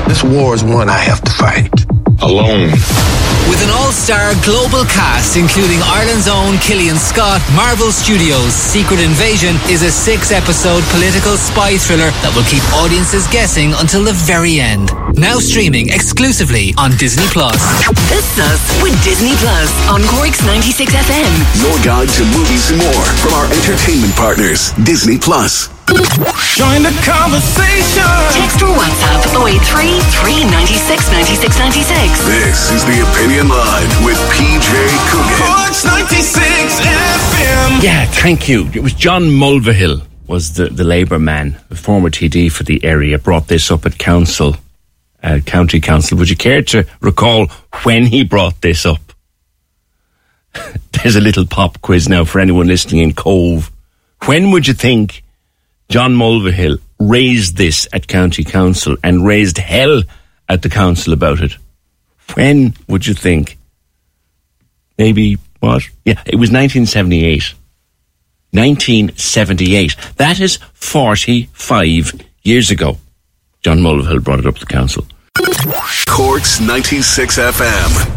This 0.08 0.24
war 0.24 0.56
is 0.56 0.64
one 0.64 0.90
I 0.90 0.98
have 0.98 1.22
to 1.22 1.32
fight 1.32 1.97
alone. 2.22 2.72
With 3.48 3.64
an 3.64 3.72
all-star 3.72 4.36
global 4.44 4.84
cast, 4.92 5.38
including 5.38 5.80
Ireland's 5.88 6.28
own 6.28 6.58
Killian 6.60 6.98
Scott, 6.98 7.40
Marvel 7.56 7.96
Studios' 7.96 8.52
Secret 8.52 9.00
Invasion 9.00 9.56
is 9.72 9.84
a 9.84 9.92
six-episode 9.92 10.84
political 10.92 11.38
spy 11.40 11.78
thriller 11.80 12.12
that 12.20 12.36
will 12.36 12.44
keep 12.52 12.60
audiences 12.76 13.24
guessing 13.32 13.72
until 13.80 14.04
the 14.04 14.12
very 14.28 14.60
end. 14.60 14.92
Now 15.16 15.40
streaming 15.40 15.88
exclusively 15.96 16.76
on 16.78 16.92
Disney+. 17.00 17.24
Plus. 17.32 17.56
The 18.12 18.20
Sus 18.36 18.62
with 18.84 18.96
Disney 19.04 19.36
Plus 19.40 19.72
on 19.88 20.04
Cork's 20.12 20.44
96 20.44 20.92
FM. 20.92 21.32
Your 21.64 21.78
guide 21.88 22.10
to 22.20 22.24
movies 22.36 22.68
and 22.72 22.84
more 22.84 23.06
from 23.24 23.32
our 23.34 23.48
entertainment 23.48 24.14
partners, 24.16 24.72
Disney 24.84 25.18
Plus. 25.18 25.77
Join 25.88 26.84
the 26.84 26.92
conversation. 27.06 28.04
Text 28.36 28.62
or 28.62 28.76
WhatsApp 28.76 29.24
083 29.32 30.02
396 30.20 31.12
96 31.12 31.60
96. 31.60 32.26
This 32.26 32.72
is 32.72 32.84
the 32.84 33.00
Opinion 33.08 33.48
Line 33.48 33.88
with 34.04 34.18
PJ 34.28 34.68
Coogan. 35.08 35.38
Cork's 35.40 35.86
96 35.86 36.82
FM. 36.82 37.84
Yeah, 37.84 38.06
thank 38.06 38.50
you. 38.50 38.68
It 38.74 38.84
was 38.84 38.94
John 38.94 39.24
Mulvihill 39.24 40.06
was 40.28 40.56
the, 40.56 40.66
the 40.66 40.84
Labour 40.84 41.20
man, 41.20 41.58
the 41.70 41.76
former 41.76 42.10
TD 42.10 42.52
for 42.52 42.64
the 42.64 42.84
area, 42.84 43.18
brought 43.18 43.48
this 43.48 43.72
up 43.72 43.86
at 43.86 43.98
council, 43.98 44.58
uh, 45.24 45.40
county 45.46 45.80
council. 45.80 46.18
Would 46.18 46.30
you 46.30 46.36
care 46.36 46.64
to 46.64 46.86
recall 47.00 47.48
when 47.84 48.06
he 48.08 48.26
brought 48.26 48.60
this 48.62 48.86
up? 48.86 49.14
There's 50.92 51.16
a 51.16 51.22
little 51.22 51.46
pop 51.46 51.82
quiz 51.82 52.10
now 52.10 52.26
for 52.26 52.42
anyone 52.42 52.68
listening 52.68 53.04
in 53.04 53.14
Cobh. 53.14 53.72
When 54.26 54.52
would 54.52 54.68
you 54.68 54.74
think 54.74 55.24
John 55.90 56.16
Mulvihill 56.16 56.80
raised 57.00 57.58
this 57.58 57.88
at 57.94 58.08
county 58.08 58.44
council 58.44 58.98
and 59.04 59.26
raised 59.26 59.58
hell 59.58 60.04
at 60.50 60.62
the 60.62 60.70
council 60.70 61.14
about 61.14 61.42
it? 61.42 61.54
When 62.34 62.76
would 62.88 63.08
you 63.08 63.14
think? 63.14 63.58
Maybe 64.98 65.38
what? 65.60 65.84
Yeah, 66.04 66.22
it 66.26 66.36
was 66.36 66.52
1978. 66.52 67.54
1978. 68.52 69.96
That 70.18 70.40
is 70.40 70.58
45 70.74 72.22
years 72.44 72.72
ago. 72.72 72.98
John 73.62 73.80
Mulvihill 73.80 74.24
brought 74.24 74.40
it 74.40 74.46
up 74.46 74.56
to 74.56 74.66
council. 74.66 75.06
Cork's 76.08 76.60
96 76.60 77.38
FM. 77.38 78.17